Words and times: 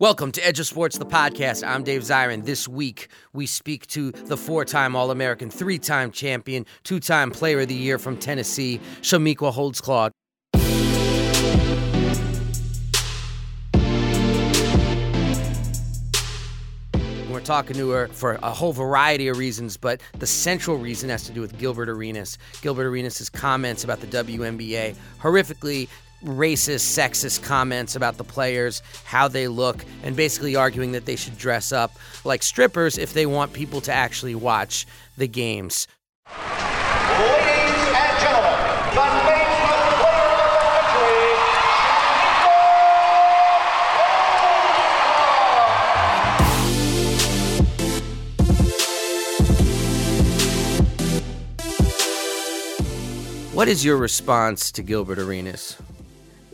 Welcome 0.00 0.32
to 0.32 0.46
Edge 0.46 0.58
of 0.58 0.66
Sports, 0.66 0.96
the 0.96 1.04
podcast. 1.04 1.62
I'm 1.62 1.84
Dave 1.84 2.00
Zirin. 2.00 2.46
This 2.46 2.66
week, 2.66 3.08
we 3.34 3.44
speak 3.44 3.86
to 3.88 4.12
the 4.12 4.34
four 4.34 4.64
time 4.64 4.96
All 4.96 5.10
American, 5.10 5.50
three 5.50 5.78
time 5.78 6.10
champion, 6.10 6.64
two 6.84 7.00
time 7.00 7.30
player 7.30 7.60
of 7.60 7.68
the 7.68 7.74
year 7.74 7.98
from 7.98 8.16
Tennessee, 8.16 8.80
Chamique 9.02 9.36
Holdsclaw. 9.52 10.10
We're 17.30 17.40
talking 17.40 17.76
to 17.76 17.90
her 17.90 18.08
for 18.08 18.38
a 18.42 18.52
whole 18.52 18.72
variety 18.72 19.28
of 19.28 19.36
reasons, 19.36 19.76
but 19.76 20.00
the 20.18 20.26
central 20.26 20.78
reason 20.78 21.10
has 21.10 21.24
to 21.24 21.32
do 21.32 21.42
with 21.42 21.58
Gilbert 21.58 21.90
Arenas. 21.90 22.38
Gilbert 22.62 22.86
Arenas' 22.86 23.28
comments 23.28 23.84
about 23.84 24.00
the 24.00 24.06
WNBA, 24.06 24.96
horrifically 25.20 25.88
racist, 26.24 26.98
sexist 26.98 27.42
comments 27.42 27.96
about 27.96 28.16
the 28.16 28.24
players, 28.24 28.82
how 29.04 29.28
they 29.28 29.48
look, 29.48 29.84
and 30.02 30.16
basically 30.16 30.56
arguing 30.56 30.92
that 30.92 31.06
they 31.06 31.16
should 31.16 31.38
dress 31.38 31.72
up 31.72 31.92
like 32.24 32.42
strippers 32.42 32.98
if 32.98 33.12
they 33.14 33.26
want 33.26 33.52
people 33.52 33.80
to 33.82 33.92
actually 33.92 34.34
watch 34.34 34.86
the 35.16 35.28
games. 35.28 35.86
Ladies 36.28 36.46
and 37.94 38.20
gentlemen, 38.20 38.58
the 38.94 39.06
nation's 39.24 39.94
player 40.00 40.30
of 40.30 40.52
the 40.52 40.60
century, 40.60 41.40
What 53.52 53.68
is 53.68 53.84
your 53.84 53.96
response 53.96 54.72
to 54.72 54.82
Gilbert 54.82 55.18
Arenas? 55.18 55.76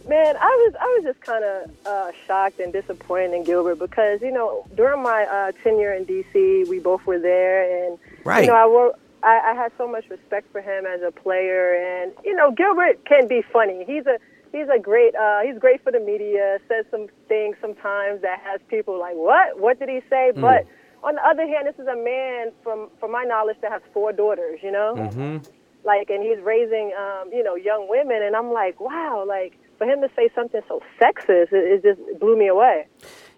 Man, 0.08 0.36
I 0.36 0.46
was 0.46 0.74
I 0.80 0.84
was 0.84 1.04
just 1.04 1.20
kind 1.20 1.44
of 1.44 1.70
uh, 1.84 2.12
shocked 2.26 2.60
and 2.60 2.72
disappointed 2.72 3.34
in 3.34 3.44
Gilbert 3.44 3.78
because 3.80 4.20
you 4.22 4.30
know 4.30 4.64
during 4.76 5.02
my 5.02 5.24
uh, 5.24 5.52
tenure 5.64 5.92
in 5.94 6.06
DC, 6.06 6.68
we 6.68 6.78
both 6.78 7.04
were 7.06 7.18
there, 7.18 7.86
and 7.88 7.98
Right. 8.24 8.42
you 8.42 8.46
know 8.46 8.54
I, 8.54 8.66
wor- 8.66 8.94
I 9.24 9.50
I 9.50 9.54
had 9.54 9.72
so 9.76 9.88
much 9.88 10.08
respect 10.08 10.50
for 10.52 10.60
him 10.60 10.86
as 10.86 11.02
a 11.02 11.10
player, 11.10 11.74
and 11.74 12.12
you 12.24 12.34
know 12.36 12.52
Gilbert 12.52 13.04
can 13.04 13.26
be 13.26 13.42
funny. 13.52 13.84
He's 13.84 14.06
a 14.06 14.18
he's 14.52 14.68
a 14.68 14.78
great 14.78 15.16
uh, 15.16 15.40
he's 15.40 15.58
great 15.58 15.82
for 15.82 15.90
the 15.90 15.98
media. 16.00 16.58
Says 16.68 16.84
some 16.90 17.08
things 17.26 17.56
sometimes 17.60 18.22
that 18.22 18.38
has 18.44 18.60
people 18.68 18.98
like 19.00 19.16
what 19.16 19.58
what 19.60 19.80
did 19.80 19.88
he 19.88 20.00
say? 20.08 20.30
But 20.32 20.66
on 21.02 21.16
the 21.16 21.26
other 21.26 21.46
hand, 21.48 21.66
this 21.66 21.78
is 21.80 21.88
a 21.88 21.96
man 21.96 22.52
from 22.62 22.90
from 23.00 23.10
my 23.10 23.24
knowledge 23.24 23.56
that 23.62 23.72
has 23.72 23.82
four 23.92 24.12
daughters. 24.12 24.60
You 24.62 24.70
know 24.70 24.94
Mm-hmm. 24.96 25.44
like 25.84 26.10
and 26.10 26.22
he's 26.22 26.38
raising 26.44 26.92
um, 26.96 27.30
you 27.32 27.42
know 27.42 27.56
young 27.56 27.88
women 27.88 28.22
and 28.22 28.34
i'm 28.34 28.52
like 28.52 28.80
wow 28.80 29.24
like 29.26 29.56
for 29.78 29.86
him 29.86 30.00
to 30.00 30.08
say 30.16 30.28
something 30.34 30.60
so 30.68 30.80
sexist 31.00 31.52
it, 31.52 31.52
it 31.52 31.82
just 31.82 32.20
blew 32.20 32.36
me 32.36 32.48
away 32.48 32.86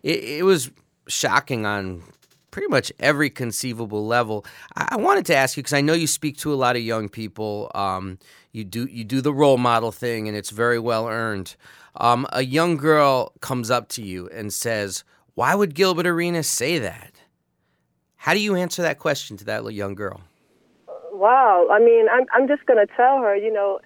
It, 0.02 0.22
it 0.24 0.44
was 0.44 0.70
shocking 1.08 1.66
on 1.66 2.02
pretty 2.50 2.68
much 2.68 2.92
every 2.98 3.30
conceivable 3.30 4.06
level. 4.06 4.44
I, 4.76 4.88
I 4.92 4.96
wanted 4.96 5.26
to 5.26 5.36
ask 5.36 5.56
you 5.56 5.62
because 5.62 5.74
I 5.74 5.80
know 5.80 5.92
you 5.92 6.06
speak 6.06 6.38
to 6.38 6.52
a 6.52 6.56
lot 6.56 6.76
of 6.76 6.82
young 6.82 7.08
people. 7.08 7.70
Um, 7.74 8.18
you 8.52 8.64
do 8.64 8.86
you 8.86 9.04
do 9.04 9.20
the 9.20 9.32
role 9.32 9.58
model 9.58 9.92
thing, 9.92 10.28
and 10.28 10.36
it's 10.36 10.50
very 10.50 10.78
well 10.78 11.06
earned. 11.08 11.56
Um, 11.96 12.26
a 12.32 12.42
young 12.42 12.76
girl 12.76 13.32
comes 13.40 13.70
up 13.70 13.88
to 13.90 14.02
you 14.02 14.28
and 14.28 14.52
says, 14.52 15.04
"Why 15.34 15.54
would 15.54 15.74
Gilbert 15.74 16.06
Arenas 16.06 16.48
say 16.48 16.78
that?" 16.78 17.12
How 18.16 18.34
do 18.34 18.40
you 18.40 18.56
answer 18.56 18.82
that 18.82 18.98
question 18.98 19.36
to 19.36 19.44
that 19.44 19.72
young 19.72 19.94
girl? 19.94 20.22
wow 21.18 21.66
i 21.70 21.80
mean 21.80 22.06
i'm 22.12 22.26
i'm 22.32 22.46
just 22.46 22.64
going 22.66 22.78
to 22.78 22.92
tell 22.94 23.18
her 23.18 23.34
you 23.34 23.52
know 23.52 23.80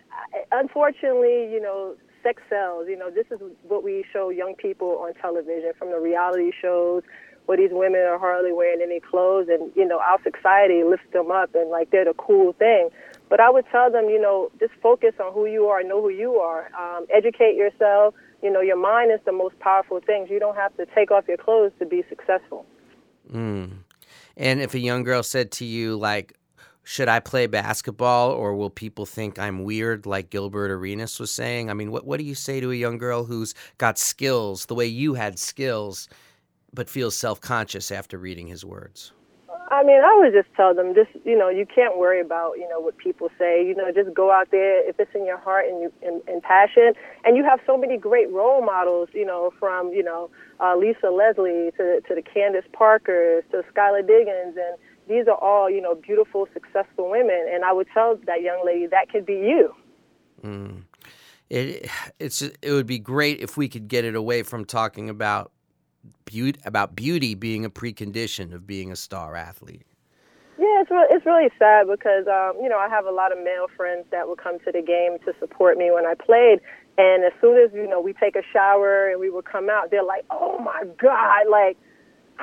unfortunately 0.53 1.49
you 1.51 1.61
know 1.61 1.95
sex 2.23 2.43
sells. 2.49 2.87
You 2.89 2.97
know 2.97 3.11
this 3.11 3.27
is 3.31 3.41
what 3.63 3.83
we 3.85 4.05
show 4.13 4.31
young 4.31 4.55
people 4.55 4.99
on 5.01 5.15
television 5.15 5.73
from 5.79 5.91
the 5.91 5.99
reality 5.99 6.53
shows 6.61 7.03
where 7.47 7.59
these 7.59 7.71
women 7.73 8.01
are 8.01 8.19
hardly 8.19 8.53
wearing 8.53 8.81
any 8.83 9.01
clothes 9.01 9.49
and 9.51 9.73
you 9.75 9.87
know 9.87 9.99
our 9.99 10.19
society 10.23 10.85
lifts 10.85 11.07
them 11.13 11.31
up 11.31 11.55
and 11.55 11.71
like 11.71 11.91
they're 11.91 12.05
the 12.05 12.15
cool 12.15 12.53
thing. 12.55 12.89
But 13.29 13.41
i 13.41 13.49
would 13.49 13.65
tell 13.73 13.91
them 13.91 14.09
you 14.09 14.21
know 14.21 14.51
just 14.61 14.73
focus 14.83 15.15
on 15.19 15.33
who 15.33 15.47
you 15.47 15.67
are 15.67 15.83
know 15.83 16.01
who 16.01 16.11
you 16.11 16.37
are. 16.37 16.71
Um, 16.79 17.07
educate 17.11 17.57
yourself. 17.57 18.15
You 18.43 18.51
know 18.51 18.61
your 18.61 18.79
mind 18.79 19.13
is 19.13 19.21
the 19.25 19.33
most 19.33 19.59
powerful 19.59 20.01
thing. 20.01 20.27
You 20.31 20.39
don't 20.39 20.57
have 20.57 20.77
to 20.77 20.87
take 20.95 21.11
off 21.11 21.25
your 21.29 21.39
clothes 21.39 21.73
to 21.79 21.87
be 21.87 22.05
successful. 22.09 22.67
Mm. 23.33 23.71
And 24.37 24.61
if 24.61 24.75
a 24.75 24.79
young 24.79 25.03
girl 25.03 25.23
said 25.23 25.51
to 25.53 25.65
you, 25.65 25.97
like, 25.97 26.35
should 26.85 27.09
I 27.09 27.21
play 27.21 27.47
basketball 27.47 28.31
or 28.31 28.55
will 28.55 28.71
people 28.71 29.07
think 29.07 29.39
I'm 29.39 29.65
weird, 29.65 30.05
like 30.07 30.31
Gilbert 30.31 30.71
Arenas 30.71 31.21
was 31.21 31.31
saying? 31.31 31.71
I 31.71 31.75
mean, 31.75 31.93
what, 31.93 32.07
what 32.07 32.19
do 32.19 32.25
you 32.25 32.35
say 32.35 32.61
to 32.61 32.71
a 32.71 32.75
young 32.75 32.99
girl 32.99 33.25
who's 33.25 33.55
got 33.79 33.99
skills 33.99 34.67
the 34.67 34.75
way 34.75 34.87
you 34.87 35.15
had 35.15 35.39
skills, 35.39 36.09
but 36.75 36.89
feels 36.89 37.17
self 37.17 37.41
conscious 37.41 37.91
after 37.91 38.19
reading 38.19 38.49
his 38.49 38.65
words? 38.65 39.13
I 39.73 39.83
mean, 39.85 40.03
I 40.05 40.19
would 40.19 40.35
just 40.35 40.55
tell 40.55 40.75
them, 40.75 40.95
just 40.95 41.09
you 41.25 41.37
know, 41.37 41.49
you 41.49 41.65
can't 41.65 41.97
worry 41.97 42.21
about 42.21 42.59
you 42.59 42.69
know 42.69 42.79
what 42.79 42.99
people 42.99 43.31
say. 43.39 43.67
You 43.67 43.75
know, 43.75 43.91
just 43.91 44.13
go 44.13 44.31
out 44.31 44.49
there 44.51 44.87
if 44.87 45.01
it's 45.01 45.15
in 45.15 45.25
your 45.25 45.39
heart 45.39 45.65
and 45.67 45.81
you 45.81 45.93
and, 46.03 46.21
and 46.29 46.43
passion. 46.43 46.93
And 47.25 47.39
you 47.39 47.45
have 47.45 47.59
so 47.67 47.79
many 47.79 47.97
great 47.97 48.31
role 48.31 48.63
models. 48.63 49.09
You 49.15 49.25
know, 49.25 49.51
from 49.59 49.89
you 49.93 50.03
know 50.03 50.29
uh, 50.61 50.77
Lisa 50.77 51.09
Leslie 51.09 51.71
to 51.79 52.03
to 52.07 52.15
the 52.15 52.21
Candace 52.21 52.67
Parkers 52.75 53.45
to 53.51 53.63
Skylar 53.73 54.07
Diggins, 54.07 54.59
and 54.61 54.77
these 55.09 55.27
are 55.29 55.37
all 55.37 55.69
you 55.71 55.81
know 55.81 55.95
beautiful, 55.95 56.49
successful 56.53 57.11
women. 57.11 57.47
And 57.53 57.65
I 57.65 57.73
would 57.73 57.89
tell 57.93 58.19
that 58.27 58.43
young 58.43 58.63
lady 58.65 58.87
that 58.87 59.09
could 59.09 59.27
be 59.27 59.35
you. 59.35 59.75
Mm. 60.45 60.83
It 61.51 61.89
it's 62.19 62.43
it 62.43 62.73
would 62.73 62.87
be 62.87 62.99
great 62.99 63.41
if 63.41 63.57
we 63.57 63.69
could 63.69 63.89
get 63.89 64.05
it 64.05 64.15
away 64.15 64.43
from 64.43 64.65
talking 64.65 65.11
about 65.11 65.53
beauty 66.25 66.61
about 66.65 66.97
beauty 66.97 67.35
being 67.35 67.65
a 67.65 67.71
precondition 67.71 68.53
of 68.53 68.67
being 68.67 68.91
a 68.91 68.97
star 68.97 69.37
athlete. 69.37 69.87
Yeah, 70.59 70.83
it's 70.83 70.91
really, 70.91 71.07
it's 71.11 71.27
really 71.27 71.51
sad 71.59 71.87
because 71.89 72.27
um, 72.27 72.61
you 72.63 72.69
know 72.69 72.79
I 72.79 72.89
have 72.89 73.07
a 73.07 73.11
lot 73.11 73.33
of 73.33 73.39
male 73.39 73.67
friends 73.77 74.07
that 74.11 74.29
would 74.29 74.39
come 74.39 74.59
to 74.61 74.73
the 74.73 74.83
game 74.83 75.19
to 75.25 75.39
support 75.41 75.77
me 75.77 75.91
when 75.91 76.07
I 76.07 76.15
played, 76.15 76.61
and 76.99 77.25
as 77.25 77.33
soon 77.41 77.59
as 77.59 77.73
you 77.75 77.89
know 77.89 78.01
we 78.01 78.13
take 78.13 78.37
a 78.37 78.43
shower 78.53 79.09
and 79.09 79.21
we 79.21 79.31
would 79.31 79.45
come 79.45 79.69
out, 79.69 79.91
they're 79.91 80.05
like, 80.05 80.25
"Oh 80.31 80.59
my 80.59 80.85
God!" 80.99 81.51
Like 81.51 81.77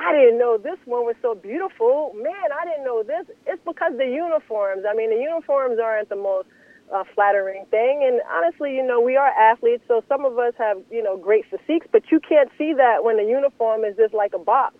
I 0.00 0.12
didn't 0.12 0.38
know 0.38 0.56
this 0.56 0.78
one 0.86 1.04
was 1.04 1.16
so 1.20 1.34
beautiful. 1.34 2.12
Man, 2.16 2.32
I 2.58 2.64
didn't 2.64 2.84
know 2.84 3.02
this. 3.02 3.26
It's 3.46 3.62
because 3.66 3.92
the 3.98 4.06
uniforms. 4.06 4.84
I 4.88 4.94
mean, 4.94 5.10
the 5.10 5.22
uniforms 5.22 5.78
aren't 5.78 6.08
the 6.08 6.16
most 6.16 6.48
uh, 6.92 7.04
flattering 7.14 7.66
thing. 7.70 8.02
And 8.02 8.20
honestly, 8.32 8.74
you 8.74 8.86
know, 8.86 9.00
we 9.00 9.16
are 9.16 9.28
athletes, 9.28 9.84
so 9.86 10.02
some 10.08 10.24
of 10.24 10.38
us 10.38 10.54
have, 10.58 10.78
you 10.90 11.02
know, 11.02 11.16
great 11.16 11.44
physiques, 11.50 11.86
but 11.92 12.10
you 12.10 12.18
can't 12.18 12.50
see 12.56 12.72
that 12.72 13.04
when 13.04 13.18
the 13.18 13.24
uniform 13.24 13.84
is 13.84 13.96
just 13.96 14.14
like 14.14 14.32
a 14.34 14.38
box. 14.38 14.76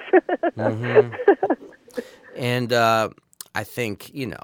And 2.36 2.72
uh, 2.72 3.10
I 3.54 3.64
think, 3.64 4.14
you 4.14 4.26
know, 4.26 4.41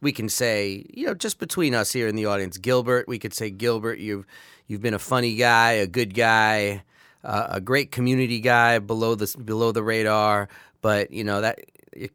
we 0.00 0.12
can 0.12 0.28
say, 0.28 0.84
you 0.92 1.06
know, 1.06 1.14
just 1.14 1.38
between 1.38 1.74
us 1.74 1.92
here 1.92 2.06
in 2.06 2.14
the 2.14 2.26
audience, 2.26 2.58
Gilbert, 2.58 3.08
we 3.08 3.18
could 3.18 3.34
say, 3.34 3.50
Gilbert, 3.50 3.98
you've 3.98 4.26
you've 4.66 4.80
been 4.80 4.94
a 4.94 4.98
funny 4.98 5.34
guy, 5.34 5.72
a 5.72 5.86
good 5.86 6.14
guy, 6.14 6.82
uh, 7.24 7.48
a 7.50 7.60
great 7.60 7.90
community 7.92 8.40
guy 8.40 8.78
below 8.78 9.14
the 9.14 9.34
below 9.44 9.72
the 9.72 9.82
radar, 9.82 10.48
but 10.80 11.10
you 11.10 11.24
know 11.24 11.40
that 11.40 11.60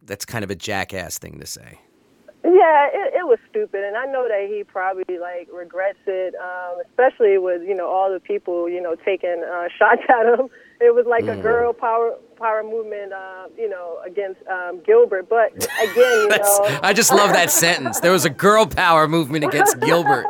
that's 0.04 0.26
kind 0.26 0.44
of 0.44 0.50
a 0.50 0.56
jackass 0.56 1.18
thing 1.18 1.40
to 1.40 1.46
say. 1.46 1.80
Yeah, 2.44 2.88
it, 2.94 3.14
it 3.16 3.28
was 3.28 3.40
stupid, 3.50 3.84
and 3.84 3.98
I 3.98 4.06
know 4.06 4.28
that 4.28 4.48
he 4.48 4.64
probably 4.64 5.18
like 5.18 5.50
regrets 5.52 5.98
it, 6.06 6.36
um, 6.36 6.80
especially 6.90 7.40
with 7.40 7.64
you 7.64 7.74
know 7.74 7.88
all 7.88 8.14
the 8.14 8.20
people 8.20 8.70
you 8.70 8.82
know 8.82 8.96
taking 8.96 9.44
uh, 9.44 9.68
shots 9.78 10.02
at 10.10 10.40
him. 10.40 10.50
It 10.82 10.94
was 10.94 11.06
like 11.08 11.24
a 11.24 11.42
girl 11.42 11.72
power 11.74 12.18
power 12.38 12.64
movement, 12.64 13.14
uh, 13.14 13.48
you 13.58 13.70
know, 13.70 14.00
against 14.06 14.46
um, 14.48 14.82
Gilbert. 14.86 15.30
But 15.30 15.54
again, 15.56 15.96
you 15.96 16.28
know, 16.30 16.80
I 16.84 16.94
just 16.94 17.12
love 17.12 17.32
that 17.32 17.50
sentence. 17.66 18.00
There 18.00 18.12
was 18.12 18.26
a 18.26 18.30
girl 18.30 18.66
power 18.66 19.08
movement 19.08 19.44
against 19.44 19.80
Gilbert. 19.80 20.26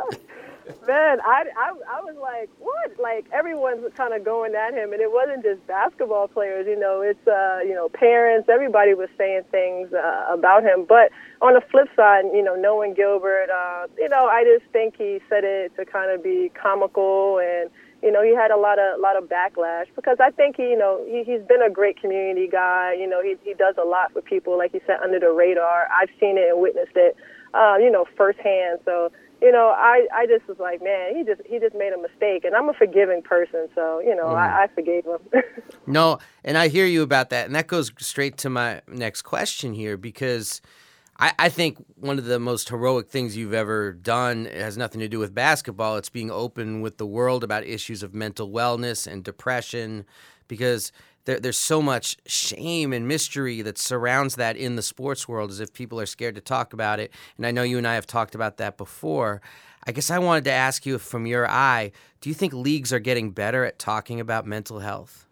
Man, 0.86 1.20
I, 1.20 1.44
I 1.56 1.68
I 1.88 2.00
was 2.00 2.16
like, 2.20 2.48
what? 2.58 2.92
Like 3.00 3.26
everyone's 3.32 3.92
kind 3.96 4.14
of 4.14 4.24
going 4.24 4.54
at 4.54 4.74
him, 4.74 4.92
and 4.92 5.02
it 5.02 5.10
wasn't 5.12 5.42
just 5.42 5.66
basketball 5.66 6.28
players. 6.28 6.66
You 6.68 6.78
know, 6.78 7.02
it's 7.02 7.26
uh, 7.26 7.60
you 7.64 7.74
know 7.74 7.88
parents. 7.88 8.48
Everybody 8.48 8.94
was 8.94 9.08
saying 9.18 9.42
things 9.50 9.92
uh, 9.92 10.26
about 10.30 10.62
him. 10.62 10.86
But 10.88 11.10
on 11.42 11.54
the 11.54 11.62
flip 11.70 11.88
side, 11.96 12.24
you 12.32 12.42
know, 12.42 12.54
knowing 12.54 12.94
Gilbert, 12.94 13.48
uh, 13.50 13.86
you 13.98 14.08
know, 14.08 14.26
I 14.26 14.44
just 14.44 14.70
think 14.72 14.96
he 14.96 15.20
said 15.28 15.44
it 15.44 15.74
to 15.76 15.84
kind 15.84 16.10
of 16.10 16.22
be 16.22 16.50
comical 16.60 17.40
and. 17.42 17.70
You 18.02 18.12
know, 18.12 18.22
he 18.22 18.36
had 18.36 18.50
a 18.50 18.56
lot 18.58 18.78
of 18.78 19.00
lot 19.00 19.16
of 19.16 19.24
backlash 19.24 19.86
because 19.96 20.18
I 20.20 20.30
think 20.30 20.56
he, 20.56 20.64
you 20.64 20.76
know, 20.78 21.02
he, 21.08 21.24
he's 21.24 21.40
been 21.48 21.62
a 21.62 21.70
great 21.70 21.98
community 21.98 22.46
guy. 22.46 22.92
You 22.92 23.08
know, 23.08 23.22
he 23.22 23.36
he 23.42 23.54
does 23.54 23.74
a 23.82 23.84
lot 23.84 24.12
for 24.12 24.20
people, 24.20 24.56
like 24.56 24.74
you 24.74 24.82
said, 24.86 24.98
under 25.02 25.18
the 25.18 25.32
radar. 25.32 25.88
I've 25.90 26.10
seen 26.20 26.36
it 26.36 26.50
and 26.50 26.60
witnessed 26.60 26.94
it, 26.94 27.16
uh, 27.54 27.76
you 27.80 27.90
know, 27.90 28.04
firsthand. 28.14 28.80
So 28.84 29.10
you 29.42 29.52
know, 29.52 29.74
I, 29.76 30.06
I 30.14 30.26
just 30.26 30.48
was 30.48 30.58
like, 30.58 30.82
man, 30.82 31.14
he 31.14 31.22
just 31.22 31.40
he 31.44 31.58
just 31.58 31.74
made 31.74 31.92
a 31.92 32.00
mistake, 32.00 32.44
and 32.44 32.54
I'm 32.54 32.68
a 32.68 32.74
forgiving 32.74 33.22
person, 33.22 33.68
so 33.74 34.00
you 34.00 34.14
know, 34.14 34.28
I, 34.28 34.46
mm-hmm. 34.46 34.56
I 34.56 34.66
forgave 34.74 35.04
him. 35.04 35.42
No, 35.88 36.18
and 36.42 36.58
I 36.58 36.66
hear 36.66 36.84
you 36.84 37.02
about 37.02 37.30
that, 37.30 37.46
and 37.46 37.54
that 37.54 37.68
goes 37.68 37.92
straight 37.98 38.38
to 38.38 38.50
my 38.50 38.82
next 38.88 39.22
question 39.22 39.72
here 39.72 39.96
because 39.96 40.60
I, 41.18 41.32
I 41.38 41.48
think 41.48 41.78
one 41.94 42.18
of 42.18 42.24
the 42.24 42.40
most 42.40 42.68
heroic 42.68 43.08
things 43.08 43.36
you've 43.36 43.54
ever 43.54 43.92
done 43.92 44.46
has 44.46 44.76
nothing 44.76 45.00
to 45.00 45.08
do 45.08 45.18
with 45.18 45.32
basketball. 45.32 45.96
It's 45.96 46.08
being 46.08 46.30
open 46.30 46.80
with 46.80 46.98
the 46.98 47.06
world 47.06 47.44
about 47.44 47.64
issues 47.64 48.02
of 48.02 48.14
mental 48.14 48.50
wellness 48.50 49.06
and 49.06 49.22
depression, 49.22 50.06
because 50.48 50.90
there, 51.26 51.38
there's 51.38 51.58
so 51.58 51.82
much 51.82 52.16
shame 52.26 52.92
and 52.92 53.06
mystery 53.06 53.62
that 53.62 53.78
surrounds 53.78 54.36
that 54.36 54.56
in 54.56 54.76
the 54.76 54.82
sports 54.82 55.28
world, 55.28 55.50
as 55.50 55.60
if 55.60 55.72
people 55.72 56.00
are 56.00 56.06
scared 56.06 56.34
to 56.36 56.40
talk 56.40 56.72
about 56.72 56.98
it. 56.98 57.12
And 57.36 57.46
I 57.46 57.50
know 57.50 57.62
you 57.62 57.78
and 57.78 57.86
I 57.86 57.94
have 57.94 58.06
talked 58.06 58.34
about 58.34 58.56
that 58.56 58.76
before. 58.78 59.42
I 59.86 59.92
guess 59.92 60.10
I 60.10 60.18
wanted 60.18 60.44
to 60.44 60.52
ask 60.52 60.84
you 60.86 60.98
from 60.98 61.26
your 61.26 61.48
eye, 61.48 61.92
do 62.20 62.28
you 62.28 62.34
think 62.34 62.52
leagues 62.52 62.92
are 62.92 62.98
getting 62.98 63.30
better 63.30 63.64
at 63.64 63.78
talking 63.78 64.18
about 64.18 64.46
mental 64.46 64.80
health? 64.80 65.26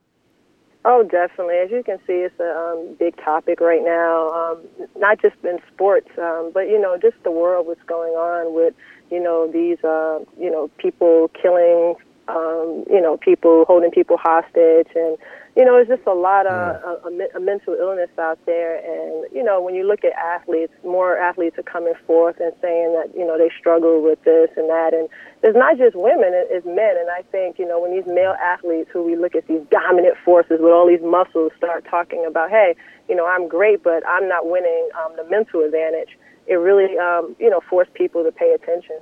Oh, 0.84 1.02
definitely. 1.02 1.54
As 1.56 1.70
you 1.70 1.82
can 1.82 1.98
see, 2.06 2.12
it's 2.12 2.38
a 2.38 2.56
um, 2.56 2.94
big 2.98 3.16
topic 3.16 3.60
right 3.60 3.82
now. 3.82 4.30
Um, 4.30 4.58
not 4.96 5.20
just 5.20 5.36
in 5.42 5.58
sports, 5.72 6.10
um, 6.18 6.50
but 6.52 6.68
you 6.68 6.78
know, 6.78 6.98
just 7.00 7.16
the 7.24 7.30
world. 7.30 7.66
What's 7.66 7.82
going 7.84 8.12
on 8.12 8.54
with 8.54 8.74
you 9.10 9.22
know 9.22 9.50
these 9.50 9.82
uh, 9.82 10.18
you 10.38 10.50
know 10.50 10.68
people 10.76 11.30
killing, 11.40 11.94
um, 12.28 12.84
you 12.90 13.00
know 13.00 13.16
people 13.16 13.64
holding 13.66 13.90
people 13.90 14.16
hostage, 14.16 14.88
and 14.94 15.16
you 15.56 15.64
know, 15.64 15.76
it's 15.76 15.88
just 15.88 16.02
a 16.06 16.14
lot 16.14 16.46
of 16.46 16.52
a, 16.52 17.06
a, 17.06 17.36
a 17.36 17.40
mental 17.40 17.74
illness 17.74 18.10
out 18.18 18.38
there. 18.44 18.78
And, 18.82 19.32
you 19.32 19.42
know, 19.42 19.62
when 19.62 19.76
you 19.76 19.86
look 19.86 20.02
at 20.02 20.12
athletes, 20.14 20.72
more 20.82 21.16
athletes 21.16 21.56
are 21.58 21.62
coming 21.62 21.94
forth 22.08 22.40
and 22.40 22.52
saying 22.60 22.92
that, 22.94 23.16
you 23.16 23.24
know, 23.24 23.38
they 23.38 23.50
struggle 23.56 24.02
with 24.02 24.18
this 24.24 24.50
and 24.56 24.68
that. 24.68 24.90
And 24.92 25.08
it's 25.44 25.56
not 25.56 25.78
just 25.78 25.94
women, 25.94 26.30
it's 26.34 26.66
men. 26.66 26.98
And 26.98 27.08
I 27.08 27.22
think, 27.30 27.60
you 27.60 27.68
know, 27.68 27.78
when 27.78 27.92
these 27.94 28.06
male 28.06 28.34
athletes 28.42 28.90
who 28.92 29.04
we 29.04 29.14
look 29.14 29.36
at 29.36 29.46
these 29.46 29.62
dominant 29.70 30.16
forces 30.24 30.58
with 30.58 30.72
all 30.72 30.88
these 30.88 31.04
muscles 31.04 31.52
start 31.56 31.86
talking 31.88 32.24
about, 32.26 32.50
hey, 32.50 32.74
you 33.08 33.14
know, 33.14 33.26
I'm 33.26 33.46
great, 33.46 33.84
but 33.84 34.02
I'm 34.08 34.28
not 34.28 34.50
winning 34.50 34.88
um, 35.04 35.14
the 35.14 35.24
mental 35.30 35.62
advantage, 35.62 36.18
it 36.46 36.54
really, 36.54 36.98
um, 36.98 37.36
you 37.38 37.48
know, 37.48 37.60
forced 37.70 37.94
people 37.94 38.24
to 38.24 38.32
pay 38.32 38.52
attention. 38.52 38.98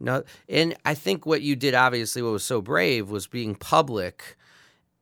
No, 0.00 0.22
and 0.48 0.76
I 0.84 0.94
think 0.94 1.26
what 1.26 1.42
you 1.42 1.56
did, 1.56 1.74
obviously, 1.74 2.22
what 2.22 2.32
was 2.32 2.44
so 2.44 2.62
brave 2.62 3.10
was 3.10 3.26
being 3.26 3.54
public 3.56 4.36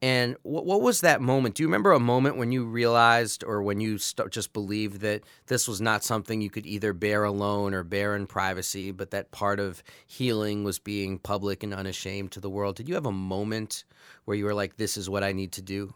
and 0.02 0.36
what, 0.42 0.66
what 0.66 0.82
was 0.82 1.00
that 1.00 1.22
moment? 1.22 1.54
Do 1.54 1.62
you 1.62 1.68
remember 1.68 1.92
a 1.92 2.00
moment 2.00 2.36
when 2.36 2.52
you 2.52 2.64
realized 2.66 3.42
or 3.42 3.62
when 3.62 3.80
you 3.80 3.96
st- 3.96 4.30
just 4.30 4.52
believed 4.52 5.00
that 5.00 5.22
this 5.46 5.66
was 5.66 5.80
not 5.80 6.04
something 6.04 6.42
you 6.42 6.50
could 6.50 6.66
either 6.66 6.92
bear 6.92 7.24
alone 7.24 7.72
or 7.72 7.82
bear 7.82 8.14
in 8.14 8.26
privacy, 8.26 8.90
but 8.90 9.10
that 9.10 9.30
part 9.30 9.58
of 9.58 9.82
healing 10.06 10.64
was 10.64 10.78
being 10.78 11.18
public 11.18 11.62
and 11.62 11.72
unashamed 11.72 12.30
to 12.32 12.40
the 12.40 12.50
world? 12.50 12.76
Did 12.76 12.88
you 12.88 12.94
have 12.94 13.06
a 13.06 13.12
moment 13.12 13.84
where 14.26 14.36
you 14.36 14.44
were 14.44 14.54
like, 14.54 14.76
this 14.76 14.98
is 14.98 15.08
what 15.08 15.24
I 15.24 15.32
need 15.32 15.52
to 15.52 15.62
do? 15.62 15.94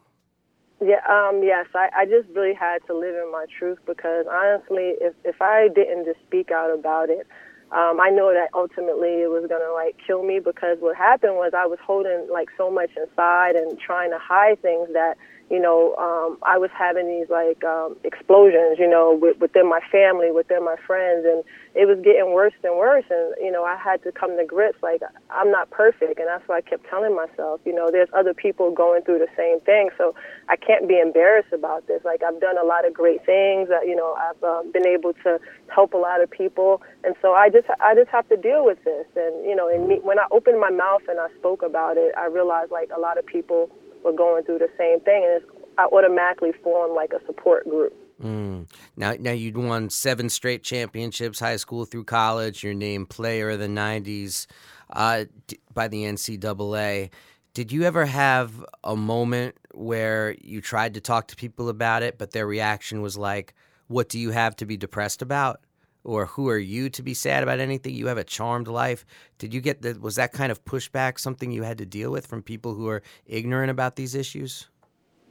Yeah, 0.82 1.04
um, 1.06 1.42
yes, 1.44 1.66
I, 1.74 1.90
I 1.94 2.04
just 2.06 2.26
really 2.34 2.54
had 2.54 2.78
to 2.86 2.96
live 2.96 3.14
in 3.14 3.30
my 3.30 3.44
truth 3.58 3.78
because 3.86 4.24
honestly, 4.32 4.94
if, 4.98 5.12
if 5.24 5.42
I 5.42 5.68
didn't 5.74 6.06
just 6.06 6.20
speak 6.26 6.50
out 6.50 6.70
about 6.70 7.10
it, 7.10 7.26
um, 7.72 8.00
I 8.00 8.10
know 8.10 8.32
that 8.32 8.50
ultimately 8.54 9.22
it 9.22 9.30
was 9.30 9.46
gonna 9.48 9.72
like 9.72 9.96
kill 10.04 10.24
me 10.24 10.40
because 10.40 10.78
what 10.80 10.96
happened 10.96 11.34
was 11.34 11.52
I 11.56 11.66
was 11.66 11.78
holding 11.84 12.28
like 12.30 12.48
so 12.56 12.70
much 12.70 12.90
inside 12.96 13.56
and 13.56 13.78
trying 13.78 14.10
to 14.10 14.18
hide 14.18 14.60
things 14.62 14.88
that 14.92 15.16
you 15.50 15.58
know, 15.58 15.96
um, 15.98 16.38
I 16.44 16.58
was 16.58 16.70
having 16.70 17.08
these 17.08 17.28
like 17.28 17.64
um, 17.64 17.96
explosions, 18.04 18.78
you 18.78 18.88
know, 18.88 19.18
with, 19.20 19.36
within 19.38 19.68
my 19.68 19.80
family, 19.90 20.30
within 20.30 20.64
my 20.64 20.76
friends, 20.86 21.26
and 21.26 21.42
it 21.74 21.86
was 21.90 21.98
getting 22.04 22.32
worse 22.32 22.54
and 22.62 22.78
worse. 22.78 23.04
And 23.10 23.34
you 23.42 23.50
know, 23.50 23.64
I 23.64 23.76
had 23.76 24.00
to 24.04 24.12
come 24.12 24.38
to 24.38 24.44
grips 24.44 24.78
like 24.80 25.02
I'm 25.28 25.50
not 25.50 25.68
perfect, 25.70 26.20
and 26.20 26.28
that's 26.28 26.46
why 26.46 26.58
I 26.58 26.60
kept 26.60 26.88
telling 26.88 27.16
myself. 27.16 27.60
You 27.64 27.74
know, 27.74 27.90
there's 27.90 28.08
other 28.14 28.32
people 28.32 28.70
going 28.70 29.02
through 29.02 29.18
the 29.18 29.32
same 29.36 29.58
thing, 29.60 29.90
so 29.98 30.14
I 30.48 30.54
can't 30.54 30.86
be 30.86 31.00
embarrassed 31.00 31.52
about 31.52 31.88
this. 31.88 32.00
Like 32.04 32.22
I've 32.22 32.40
done 32.40 32.56
a 32.56 32.64
lot 32.64 32.86
of 32.86 32.94
great 32.94 33.26
things. 33.26 33.68
That, 33.70 33.88
you 33.90 33.96
know, 33.96 34.14
I've 34.14 34.42
uh, 34.44 34.62
been 34.72 34.86
able 34.86 35.14
to 35.26 35.40
help 35.66 35.94
a 35.94 35.98
lot 35.98 36.22
of 36.22 36.30
people, 36.30 36.80
and 37.02 37.16
so 37.20 37.32
I 37.34 37.50
just 37.50 37.66
I 37.80 37.96
just 37.96 38.10
have 38.10 38.28
to 38.28 38.36
deal 38.36 38.64
with 38.64 38.78
this. 38.84 39.06
And 39.16 39.44
you 39.44 39.56
know, 39.56 39.66
and 39.66 39.88
me, 39.88 39.98
when 39.98 40.20
I 40.20 40.26
opened 40.30 40.60
my 40.60 40.70
mouth 40.70 41.02
and 41.08 41.18
I 41.18 41.26
spoke 41.38 41.62
about 41.62 41.96
it, 41.96 42.14
I 42.16 42.26
realized 42.26 42.70
like 42.70 42.90
a 42.96 43.00
lot 43.00 43.18
of 43.18 43.26
people 43.26 43.68
were 44.04 44.12
going 44.12 44.44
through 44.44 44.58
the 44.58 44.70
same 44.78 45.00
thing, 45.00 45.24
and 45.24 45.42
I 45.78 45.84
automatically 45.84 46.52
formed 46.62 46.94
like 46.94 47.12
a 47.12 47.24
support 47.26 47.68
group. 47.68 47.94
Mm. 48.22 48.70
Now, 48.96 49.14
now 49.18 49.32
you'd 49.32 49.56
won 49.56 49.88
seven 49.88 50.28
straight 50.28 50.62
championships, 50.62 51.40
high 51.40 51.56
school 51.56 51.84
through 51.86 52.04
college. 52.04 52.62
You're 52.62 52.74
named 52.74 53.08
Player 53.08 53.50
of 53.50 53.58
the 53.58 53.68
'90s 53.68 54.46
uh, 54.90 55.24
by 55.72 55.88
the 55.88 56.04
NCAA. 56.04 57.10
Did 57.54 57.72
you 57.72 57.82
ever 57.82 58.06
have 58.06 58.64
a 58.84 58.94
moment 58.94 59.56
where 59.72 60.36
you 60.40 60.60
tried 60.60 60.94
to 60.94 61.00
talk 61.00 61.28
to 61.28 61.36
people 61.36 61.68
about 61.68 62.02
it, 62.02 62.18
but 62.18 62.32
their 62.32 62.46
reaction 62.46 63.00
was 63.00 63.16
like, 63.16 63.54
"What 63.88 64.08
do 64.08 64.18
you 64.18 64.30
have 64.30 64.54
to 64.56 64.66
be 64.66 64.76
depressed 64.76 65.22
about?" 65.22 65.60
Or 66.04 66.26
who 66.26 66.48
are 66.48 66.58
you 66.58 66.88
to 66.90 67.02
be 67.02 67.14
sad 67.14 67.42
about 67.42 67.60
anything? 67.60 67.94
You 67.94 68.06
have 68.06 68.18
a 68.18 68.24
charmed 68.24 68.68
life. 68.68 69.04
Did 69.38 69.52
you 69.52 69.60
get 69.60 69.82
that? 69.82 70.00
Was 70.00 70.16
that 70.16 70.32
kind 70.32 70.50
of 70.50 70.64
pushback 70.64 71.18
something 71.18 71.50
you 71.50 71.62
had 71.62 71.78
to 71.78 71.86
deal 71.86 72.10
with 72.10 72.26
from 72.26 72.42
people 72.42 72.74
who 72.74 72.88
are 72.88 73.02
ignorant 73.26 73.70
about 73.70 73.96
these 73.96 74.14
issues? 74.14 74.68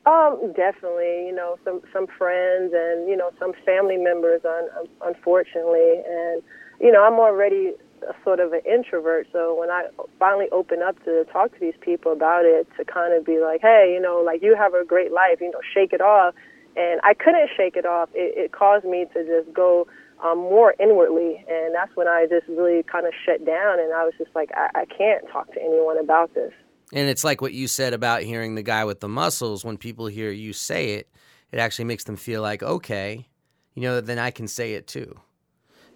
Um, 0.06 0.54
definitely. 0.56 1.28
You 1.28 1.34
know, 1.36 1.58
some 1.64 1.82
some 1.94 2.08
friends 2.08 2.74
and 2.76 3.10
you 3.10 3.18
know 3.18 3.32
some 3.40 3.54
family 3.66 3.98
members, 3.98 4.42
un, 4.46 4.88
unfortunately, 5.06 6.02
and 6.08 6.42
you 6.80 6.92
know 6.92 7.04
I'm 7.04 7.20
already 7.20 7.74
a 8.08 8.14
sort 8.24 8.40
of 8.40 8.54
an 8.54 8.62
introvert. 8.66 9.28
So 9.32 9.58
when 9.60 9.70
I 9.70 9.88
finally 10.18 10.48
open 10.52 10.82
up 10.82 11.04
to 11.06 11.26
talk 11.32 11.54
to 11.54 11.60
these 11.60 11.74
people 11.82 12.12
about 12.12 12.46
it, 12.46 12.68
to 12.78 12.86
kind 12.86 13.14
of 13.14 13.26
be 13.26 13.40
like, 13.40 13.62
hey, 13.62 13.92
you 13.94 14.02
know, 14.02 14.22
like 14.26 14.42
you 14.42 14.56
have 14.56 14.74
a 14.74 14.86
great 14.86 15.12
life, 15.12 15.42
you 15.42 15.52
know, 15.52 15.60
shake 15.74 15.94
it 15.94 16.02
off. 16.02 16.34
And 16.76 17.02
I 17.04 17.14
couldn't 17.14 17.50
shake 17.58 17.76
it 17.76 17.86
off. 17.86 18.10
It, 18.14 18.38
it 18.38 18.52
caused 18.52 18.86
me 18.86 19.06
to 19.14 19.26
just 19.26 19.54
go 19.54 19.88
um, 20.24 20.38
more 20.38 20.76
inwardly. 20.80 21.44
And 21.48 21.74
that's 21.74 21.96
when 21.96 22.08
I 22.08 22.26
just 22.30 22.48
really 22.48 22.84
kind 22.84 23.06
of 23.06 23.14
shut 23.26 23.46
down 23.46 23.80
and 23.80 23.94
I 23.94 24.04
was 24.04 24.14
just 24.18 24.32
like, 24.36 24.50
I, 24.56 24.82
I 24.82 24.86
can't 24.86 25.26
talk 25.32 25.52
to 25.54 25.62
anyone 25.62 25.98
about 25.98 26.34
this. 26.34 26.52
And 26.92 27.08
it's 27.08 27.24
like 27.24 27.42
what 27.42 27.54
you 27.54 27.68
said 27.68 27.94
about 27.94 28.24
hearing 28.24 28.56
the 28.56 28.64
guy 28.64 28.84
with 28.86 29.00
the 29.00 29.08
muscles. 29.08 29.64
When 29.64 29.78
people 29.78 30.08
hear 30.08 30.32
you 30.32 30.54
say 30.54 30.94
it, 30.94 31.10
it 31.52 31.60
actually 31.60 31.86
makes 31.86 32.04
them 32.04 32.16
feel 32.16 32.42
like, 32.42 32.64
okay, 32.64 33.28
you 33.76 33.84
know, 33.84 34.02
then 34.02 34.18
I 34.20 34.32
can 34.32 34.48
say 34.48 34.74
it 34.74 34.88
too. 34.88 35.20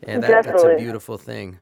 And 0.03 0.21
that, 0.23 0.45
that's 0.45 0.63
a 0.63 0.75
beautiful 0.77 1.17
thing. 1.17 1.59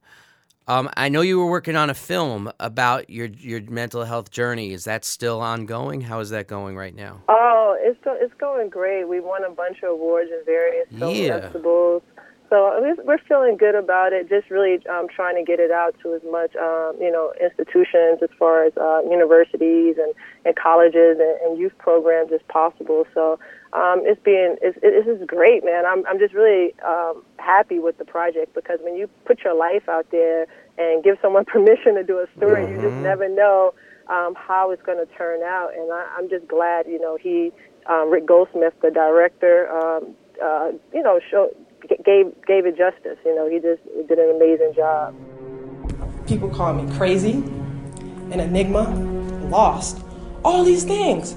Um, 0.68 0.90
I 0.96 1.10
know 1.10 1.22
you 1.22 1.40
were 1.40 1.50
working 1.50 1.75
on 1.75 1.90
a 1.90 1.94
film 1.94 2.52
about 2.60 3.10
your 3.10 3.28
your 3.28 3.62
mental 3.62 4.06
health 4.06 4.31
journey. 4.31 4.74
Is 4.74 4.86
that 4.86 5.04
still 5.04 5.42
ongoing? 5.42 6.02
How 6.02 6.19
is 6.19 6.30
that 6.30 6.48
going 6.48 6.78
right 6.78 6.96
now? 6.96 7.22
Oh, 7.28 7.75
it's 7.80 8.00
it's 8.06 8.34
going 8.36 8.69
great. 8.69 9.08
We 9.08 9.19
won 9.19 9.44
a 9.44 9.50
bunch 9.50 9.78
of 9.84 9.90
awards 9.90 10.30
in 10.31 10.46
various 10.46 10.88
film 10.98 11.16
yeah. 11.16 11.40
festivals. 11.42 12.04
So 12.51 12.83
we're 13.06 13.18
feeling 13.30 13.56
good 13.56 13.75
about 13.75 14.12
it. 14.12 14.27
Just 14.27 14.51
really 14.51 14.86
um, 14.88 15.07
trying 15.07 15.38
to 15.38 15.42
get 15.42 15.62
it 15.62 15.71
out 15.71 15.95
to 16.03 16.13
as 16.13 16.21
much, 16.30 16.53
um, 16.57 16.98
you 17.00 17.09
know, 17.09 17.31
institutions 17.39 18.19
as 18.21 18.30
far 18.38 18.65
as 18.65 18.75
uh, 18.75 19.00
universities 19.09 19.95
and, 19.98 20.13
and 20.44 20.53
colleges 20.57 21.15
and, 21.18 21.39
and 21.45 21.57
youth 21.57 21.71
programs 21.77 22.33
as 22.33 22.42
possible. 22.50 23.08
So 23.13 23.39
um, 23.72 24.01
it's 24.03 24.22
being 24.22 24.58
it's, 24.62 24.77
it, 24.84 25.05
this 25.05 25.08
is 25.08 25.25
great, 25.25 25.63
man. 25.63 25.86
I'm 25.86 26.05
I'm 26.05 26.20
just 26.20 26.34
really 26.34 26.75
um, 26.86 27.24
happy 27.39 27.79
with 27.79 27.98
the 27.98 28.03
project 28.03 28.53
because 28.53 28.79
when 28.84 28.98
you 28.98 29.08
put 29.24 29.46
your 29.46 29.55
life 29.55 29.88
out 29.88 30.12
there 30.12 30.46
and 30.77 31.01
give 31.01 31.20
someone 31.22 31.46
permission 31.55 31.96
to 31.96 32.03
do 32.03 32.20
a 32.20 32.27
story, 32.36 32.63
mm-hmm. 32.63 32.75
you 32.75 32.81
just 32.81 32.96
mm-hmm. 32.96 33.03
never 33.03 33.29
know 33.29 33.74
um, 34.10 34.36
how 34.36 34.72
it's 34.72 34.84
going 34.84 34.98
to 34.98 35.08
turn 35.15 35.41
out. 35.41 35.70
And 35.74 35.89
I, 35.89 36.05
I'm 36.17 36.27
just 36.27 36.50
glad, 36.50 36.86
you 36.86 37.00
know, 37.00 37.15
he 37.15 37.53
um, 37.86 38.12
Rick 38.12 38.25
Goldsmith, 38.25 38.74
the 38.81 38.91
director, 38.91 39.72
um, 39.72 40.15
uh, 40.43 40.72
you 40.93 41.01
know, 41.01 41.22
show, 41.31 41.50
gave 42.03 42.33
gave 42.45 42.65
it 42.65 42.77
justice. 42.77 43.17
You 43.25 43.35
know, 43.35 43.50
he 43.50 43.59
just 43.59 43.81
did 44.07 44.19
an 44.19 44.35
amazing 44.35 44.73
job. 44.75 45.15
People 46.27 46.50
call 46.50 46.73
me 46.73 46.91
crazy, 46.97 47.43
an 48.31 48.39
enigma, 48.39 48.89
lost, 49.50 50.00
all 50.43 50.63
these 50.63 50.83
things, 50.83 51.33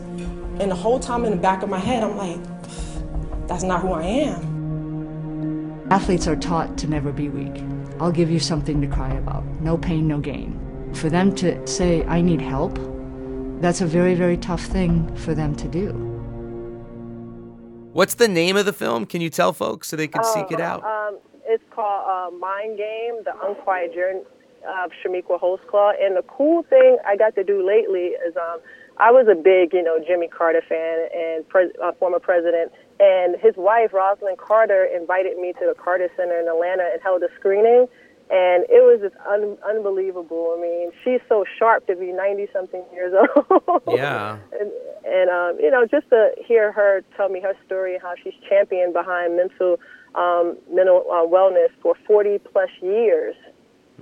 and 0.61 0.71
the 0.71 0.75
whole 0.75 1.01
time 1.01 1.25
in 1.25 1.31
the 1.33 1.37
back 1.37 1.63
of 1.63 1.69
my 1.69 1.79
head, 1.79 2.05
I'm 2.05 2.17
like, 2.17 3.49
that's 3.49 3.65
not 3.65 3.81
who 3.81 3.93
I 3.93 4.03
am. 4.03 5.87
Athletes 5.91 6.27
are 6.29 6.37
taught 6.37 6.79
to 6.79 6.87
never 6.87 7.13
be 7.13 7.29
weak. 7.29 7.63
I'll 8.01 8.13
give 8.13 8.31
you 8.31 8.39
something 8.39 8.81
to 8.81 8.87
cry 8.87 9.13
about. 9.15 9.45
No 9.61 9.77
pain, 9.77 10.09
no 10.09 10.19
gain. 10.19 10.61
For 10.95 11.11
them 11.11 11.35
to 11.37 11.67
say, 11.67 12.05
I 12.05 12.21
need 12.21 12.41
help, 12.41 12.79
that's 13.61 13.81
a 13.81 13.87
very, 13.87 14.15
very 14.15 14.37
tough 14.37 14.63
thing 14.63 15.15
for 15.17 15.35
them 15.35 15.55
to 15.57 15.69
do. 15.69 16.14
What's 17.95 18.15
the 18.15 18.27
name 18.27 18.57
of 18.57 18.67
the 18.67 18.73
film? 18.73 19.07
Can 19.07 19.21
you 19.21 19.31
tell 19.31 19.53
folks 19.53 19.87
so 19.87 19.95
they 19.95 20.09
can 20.09 20.25
seek 20.25 20.51
it 20.51 20.61
out? 20.61 20.83
Um, 20.83 21.17
it's 21.47 21.63
called 21.71 22.03
uh, 22.11 22.37
Mind 22.37 22.77
Game: 22.77 23.23
The 23.23 23.33
Unquiet 23.47 23.95
Journey 23.95 24.23
of 24.67 24.91
Chamique 24.99 25.31
Holdsclaw. 25.31 25.93
And 26.03 26.17
the 26.17 26.25
cool 26.27 26.65
thing 26.65 26.99
I 27.07 27.17
got 27.17 27.37
to 27.37 27.45
do 27.45 27.65
lately 27.65 28.19
is 28.27 28.35
um, 28.35 28.59
I 28.97 29.13
was 29.13 29.29
a 29.31 29.37
big, 29.37 29.73
you 29.73 29.83
know, 29.85 30.03
Jimmy 30.05 30.27
Carter 30.27 30.63
fan 30.69 31.07
and 31.15 31.49
pres- 31.49 31.71
uh, 31.81 31.93
former 31.93 32.19
president. 32.19 32.73
And 32.99 33.37
his 33.41 33.55
wife, 33.57 33.93
Rosalynn 33.93 34.39
Carter, 34.39 34.85
invited 34.85 35.39
me 35.39 35.53
to 35.53 35.73
the 35.73 35.75
Carter 35.81 36.11
Center 36.17 36.41
in 36.41 36.49
Atlanta 36.49 36.91
and 36.93 37.01
held 37.01 37.23
a 37.23 37.29
screening 37.39 37.87
and 38.31 38.65
it 38.71 38.81
was 38.81 39.01
just 39.03 39.15
un- 39.29 39.59
unbelievable. 39.69 40.55
I 40.57 40.61
mean, 40.61 40.93
she's 41.05 41.21
so 41.29 41.45
sharp 41.59 41.87
to 41.89 41.97
be 41.97 42.13
ninety 42.13 42.47
something 42.53 42.83
years 42.93 43.13
old. 43.37 43.83
Yeah. 43.89 44.39
and 44.59 44.71
and 45.05 45.31
um, 45.31 45.59
you 45.61 45.71
know, 45.71 45.87
just 45.87 46.09
to 46.11 46.31
hear 46.47 46.73
her 46.73 47.03
tell 47.17 47.29
me 47.29 47.41
her 47.41 47.55
story, 47.67 47.99
how 48.01 48.15
she's 48.23 48.35
championed 48.49 48.95
behind 48.95 49.37
mental 49.37 49.79
um, 50.15 50.57
mental 50.73 51.05
uh, 51.11 51.27
wellness 51.27 51.69
for 51.83 51.95
forty 52.07 52.39
plus 52.39 52.71
years. 52.81 53.35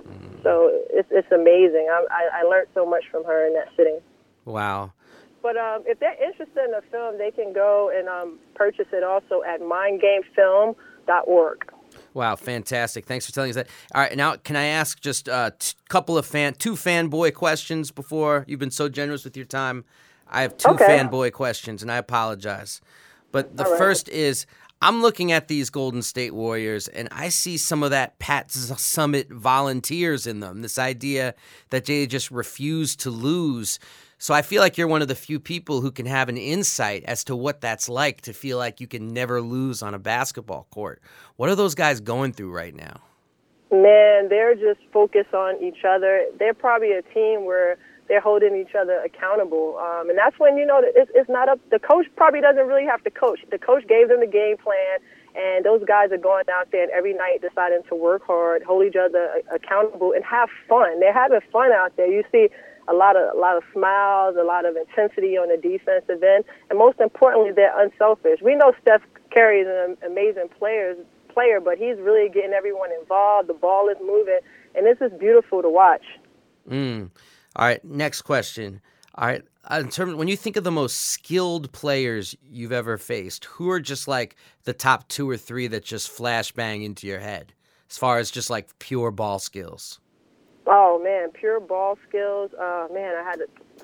Mm. 0.07 0.41
So 0.43 0.69
it's 0.89 1.09
it's 1.11 1.31
amazing. 1.31 1.89
I, 1.91 2.05
I 2.09 2.29
I 2.39 2.43
learned 2.43 2.69
so 2.73 2.85
much 2.85 3.03
from 3.11 3.25
her 3.25 3.45
in 3.45 3.53
that 3.53 3.67
sitting. 3.75 3.99
Wow. 4.45 4.93
But 5.41 5.57
um, 5.57 5.83
if 5.85 5.99
they're 5.99 6.15
interested 6.23 6.63
in 6.63 6.71
the 6.71 6.81
film, 6.89 7.17
they 7.17 7.29
can 7.29 7.51
go 7.51 7.89
and 7.93 8.07
um, 8.07 8.39
purchase 8.55 8.87
it 8.93 9.03
also 9.03 9.43
at 9.43 9.59
mindgamefilm.org. 9.59 11.73
Wow, 12.13 12.35
fantastic! 12.35 13.05
Thanks 13.05 13.25
for 13.25 13.31
telling 13.31 13.49
us 13.49 13.55
that. 13.55 13.67
All 13.93 14.01
right, 14.01 14.15
now 14.15 14.35
can 14.35 14.55
I 14.55 14.65
ask 14.65 14.99
just 14.99 15.27
a 15.27 15.33
uh, 15.33 15.49
couple 15.89 16.17
of 16.17 16.25
fan, 16.25 16.53
two 16.53 16.73
fanboy 16.73 17.33
questions 17.33 17.91
before 17.91 18.45
you've 18.47 18.59
been 18.59 18.71
so 18.71 18.89
generous 18.89 19.23
with 19.23 19.35
your 19.35 19.45
time? 19.45 19.85
I 20.29 20.41
have 20.41 20.57
two 20.57 20.71
Okay. 20.71 20.85
fanboy 20.85 21.33
questions, 21.33 21.81
and 21.81 21.91
I 21.91 21.97
apologize. 21.97 22.81
But 23.31 23.57
the 23.57 23.63
right. 23.63 23.77
first 23.77 24.09
is 24.09 24.45
I'm 24.81 25.01
looking 25.01 25.31
at 25.31 25.47
these 25.47 25.69
Golden 25.69 26.01
State 26.01 26.33
Warriors, 26.33 26.89
and 26.89 27.07
I 27.11 27.29
see 27.29 27.55
some 27.55 27.83
of 27.83 27.91
that 27.91 28.19
Pat 28.19 28.49
Summitt 28.49 29.31
volunteers 29.31 30.27
in 30.27 30.41
them. 30.41 30.61
This 30.61 30.77
idea 30.77 31.35
that 31.69 31.85
they 31.85 32.05
just 32.05 32.29
refuse 32.31 32.95
to 32.97 33.09
lose. 33.09 33.79
So 34.23 34.33
I 34.33 34.41
feel 34.41 34.61
like 34.61 34.77
you're 34.77 34.87
one 34.87 35.01
of 35.01 35.09
the 35.09 35.15
few 35.15 35.37
people 35.37 35.81
who 35.81 35.91
can 35.91 36.05
have 36.05 36.29
an 36.29 36.37
insight 36.37 37.03
as 37.03 37.25
to 37.25 37.35
what 37.35 37.59
that's 37.59 37.89
like 37.89 38.21
to 38.21 38.31
feel 38.31 38.57
like 38.57 38.79
you 38.79 38.87
can 38.87 39.13
never 39.13 39.41
lose 39.41 39.83
on 39.83 39.93
a 39.93 39.99
basketball 39.99 40.65
court. 40.71 41.01
What 41.35 41.49
are 41.49 41.55
those 41.55 41.75
guys 41.75 41.99
going 41.99 42.31
through 42.31 42.51
right 42.55 42.73
now? 42.73 43.01
Man, 43.69 44.29
they're 44.29 44.55
just 44.55 44.79
focused 44.93 45.33
on 45.33 45.61
each 45.61 45.83
other. 45.85 46.25
They're 46.39 46.53
probably 46.53 46.93
a 46.93 47.01
team 47.01 47.43
where 47.43 47.77
they're 48.07 48.21
holding 48.21 48.55
each 48.55 48.73
other 48.79 48.93
accountable, 49.03 49.77
um, 49.77 50.09
and 50.09 50.17
that's 50.17 50.39
when 50.39 50.55
you 50.55 50.65
know 50.65 50.79
it's, 50.81 51.11
it's 51.13 51.29
not 51.29 51.49
up. 51.49 51.59
The 51.69 51.79
coach 51.79 52.05
probably 52.15 52.39
doesn't 52.39 52.65
really 52.65 52.85
have 52.85 53.03
to 53.03 53.11
coach. 53.11 53.39
The 53.51 53.59
coach 53.59 53.85
gave 53.89 54.07
them 54.07 54.21
the 54.21 54.27
game 54.27 54.55
plan, 54.55 55.03
and 55.35 55.65
those 55.65 55.83
guys 55.83 56.13
are 56.13 56.17
going 56.17 56.45
out 56.49 56.71
there 56.71 56.83
and 56.83 56.91
every 56.91 57.13
night 57.13 57.41
deciding 57.41 57.81
to 57.89 57.95
work 57.95 58.25
hard, 58.25 58.63
hold 58.63 58.85
each 58.85 58.95
other 58.95 59.41
accountable, 59.51 60.13
and 60.13 60.23
have 60.23 60.47
fun. 60.69 61.01
They're 61.01 61.11
having 61.11 61.41
fun 61.51 61.73
out 61.73 61.97
there. 61.97 62.07
You 62.07 62.23
see 62.31 62.47
a 62.87 62.93
lot 62.93 63.15
of 63.15 63.35
a 63.35 63.39
lot 63.39 63.57
of 63.57 63.63
smiles, 63.73 64.35
a 64.39 64.43
lot 64.43 64.65
of 64.65 64.75
intensity 64.75 65.37
on 65.37 65.49
the 65.49 65.57
defensive 65.57 66.21
end, 66.23 66.43
and 66.69 66.79
most 66.79 66.99
importantly, 66.99 67.51
they're 67.51 67.73
unselfish. 67.79 68.39
We 68.41 68.55
know 68.55 68.73
Steph 68.81 69.01
Curry 69.33 69.61
is 69.61 69.67
an 69.67 69.97
amazing 70.05 70.49
player, 70.57 70.95
player, 71.29 71.59
but 71.59 71.77
he's 71.77 71.97
really 71.99 72.29
getting 72.29 72.53
everyone 72.53 72.89
involved. 72.99 73.49
The 73.49 73.53
ball 73.53 73.89
is 73.89 73.97
moving, 74.01 74.39
and 74.75 74.85
this 74.85 74.97
is 75.01 75.17
beautiful 75.19 75.61
to 75.61 75.69
watch. 75.69 76.03
Mm. 76.69 77.09
All 77.55 77.65
right, 77.65 77.83
next 77.83 78.23
question. 78.23 78.81
All 79.15 79.27
right, 79.27 79.43
uh, 79.69 79.79
in 79.79 79.89
terms 79.89 80.15
when 80.15 80.27
you 80.27 80.35
think 80.35 80.57
of 80.57 80.63
the 80.63 80.71
most 80.71 80.97
skilled 80.97 81.71
players 81.71 82.35
you've 82.49 82.71
ever 82.71 82.97
faced, 82.97 83.45
who 83.45 83.69
are 83.69 83.79
just 83.79 84.07
like 84.07 84.35
the 84.63 84.73
top 84.73 85.07
two 85.07 85.29
or 85.29 85.37
three 85.37 85.67
that 85.67 85.83
just 85.83 86.09
flash 86.09 86.51
bang 86.51 86.83
into 86.83 87.07
your 87.07 87.19
head, 87.19 87.53
as 87.89 87.97
far 87.97 88.17
as 88.17 88.31
just 88.31 88.49
like 88.49 88.77
pure 88.79 89.11
ball 89.11 89.39
skills? 89.39 89.99
Oh 90.65 91.01
man, 91.03 91.29
pure 91.31 91.59
ball 91.59 91.97
skills. 92.07 92.51
Uh, 92.53 92.87
man, 92.93 93.15
I 93.15 93.23
had 93.23 93.39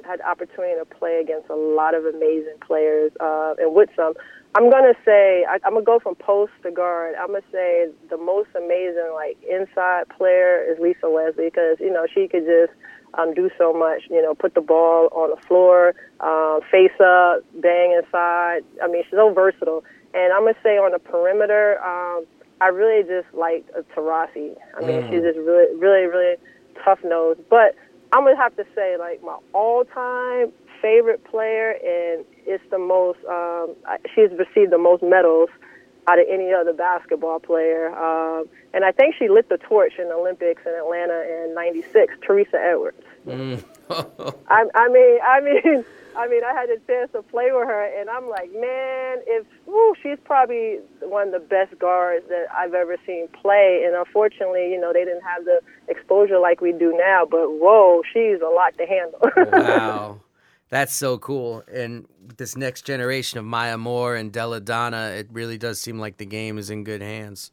had 0.06 0.20
the 0.20 0.30
opportunity 0.30 0.76
to 0.80 0.86
play 0.86 1.20
against 1.22 1.50
a 1.50 1.56
lot 1.56 1.94
of 1.94 2.06
amazing 2.06 2.56
players, 2.66 3.12
uh, 3.20 3.56
and 3.58 3.74
with 3.74 3.90
some. 3.96 4.14
I'm 4.56 4.72
gonna 4.72 4.96
say 5.06 5.46
I, 5.48 5.60
I'm 5.66 5.74
gonna 5.74 5.84
go 5.84 6.00
from 6.00 6.16
post 6.16 6.54
to 6.64 6.72
guard. 6.72 7.16
I'm 7.20 7.28
gonna 7.28 7.42
say 7.52 7.90
the 8.10 8.18
most 8.18 8.50
amazing 8.56 9.12
like 9.14 9.38
inside 9.44 10.10
player 10.10 10.64
is 10.64 10.80
Lisa 10.80 11.08
Leslie 11.08 11.52
because 11.54 11.78
you 11.80 11.92
know 11.92 12.08
she 12.12 12.28
could 12.28 12.46
just 12.46 12.72
um, 13.14 13.34
do 13.34 13.50
so 13.58 13.74
much. 13.74 14.04
You 14.10 14.22
know, 14.22 14.34
put 14.34 14.56
the 14.56 14.62
ball 14.62 15.10
on 15.12 15.32
the 15.32 15.42
floor, 15.48 15.94
um, 16.22 16.62
face 16.72 16.96
up, 17.00 17.44
bang 17.62 17.92
inside. 17.92 18.62
I 18.82 18.88
mean, 18.88 19.04
she's 19.04 19.18
so 19.18 19.34
versatile. 19.34 19.84
And 20.14 20.34
I'm 20.34 20.42
gonna 20.42 20.56
say 20.64 20.78
on 20.78 20.94
the 20.94 21.00
perimeter, 21.00 21.78
um, 21.84 22.26
I 22.62 22.68
really 22.68 23.04
just 23.04 23.32
like 23.34 23.66
uh, 23.78 23.82
Taurasi. 23.96 24.56
I 24.78 24.82
mean, 24.82 25.04
she's 25.12 25.22
just 25.22 25.38
really, 25.38 25.76
really, 25.76 26.08
really 26.08 26.36
tough 26.84 27.00
nose. 27.04 27.38
But 27.50 27.76
I'm 28.14 28.24
gonna 28.24 28.38
have 28.38 28.56
to 28.58 28.66
say 28.76 28.98
like 28.98 29.24
my 29.24 29.38
all-time 29.54 30.52
favorite 30.82 31.24
player, 31.26 31.72
and 31.72 32.26
it's 32.46 32.64
the 32.72 32.80
most. 32.80 33.20
Um, 33.26 33.76
she's 34.14 34.32
received 34.32 34.72
the 34.72 34.78
most 34.78 35.04
medals 35.04 35.50
out 36.08 36.20
of 36.20 36.26
any 36.30 36.52
other 36.54 36.74
basketball 36.74 37.40
player, 37.40 37.96
um, 37.96 38.48
and 38.74 38.84
I 38.84 38.92
think 38.92 39.16
she 39.20 39.30
lit 39.30 39.50
the 39.50 39.58
torch 39.58 39.94
in 40.00 40.08
the 40.08 40.16
Olympics 40.16 40.64
in 40.66 40.74
Atlanta 40.74 41.22
in 41.22 41.54
'96. 41.54 42.16
Teresa 42.26 42.58
Edwards. 42.58 42.98
I, 43.90 44.66
I 44.74 44.88
mean, 44.90 45.20
I 45.24 45.40
mean, 45.42 45.86
I 46.20 46.28
mean, 46.28 46.44
I 46.44 46.54
had 46.54 46.70
a 46.70 46.78
chance 46.86 47.12
to 47.14 47.22
play 47.22 47.50
with 47.54 47.66
her, 47.66 48.00
and 48.00 48.10
I'm 48.10 48.28
like, 48.28 48.52
man, 48.52 49.20
if 49.26 49.48
woo, 49.66 49.94
she's 50.04 50.18
probably 50.26 50.80
one 51.02 51.28
of 51.28 51.34
the 51.34 51.48
best 51.48 51.80
guards 51.80 52.26
that 52.28 52.48
I've 52.54 52.74
ever 52.74 52.98
seen 53.06 53.30
play. 53.42 53.84
And 53.86 53.96
unfortunately, 53.96 54.70
you 54.70 54.80
know, 54.80 54.92
they 54.92 55.06
didn't 55.06 55.24
have 55.24 55.46
the 55.46 55.62
exposure 55.88 56.38
like 56.38 56.60
we 56.60 56.74
do 56.74 56.94
now. 56.98 57.26
But 57.30 57.48
whoa, 57.48 58.02
she's 58.12 58.42
a 58.42 58.50
lot 58.50 58.78
to 58.78 58.86
handle. 58.86 59.22
wow. 59.54 60.20
That's 60.70 60.94
so 60.94 61.18
cool. 61.18 61.64
And 61.74 62.06
this 62.38 62.58
next 62.58 62.82
generation 62.86 63.40
of 63.40 63.46
Maya 63.46 63.78
Moore 63.78 64.16
and 64.16 64.32
Delle 64.32 64.60
Donne, 64.60 64.94
it 64.94 65.30
really 65.32 65.58
does 65.58 65.80
seem 65.80 66.00
like 66.00 66.18
the 66.18 66.26
game 66.26 66.58
is 66.58 66.70
in 66.70 66.84
good 66.84 67.02
hands. 67.02 67.50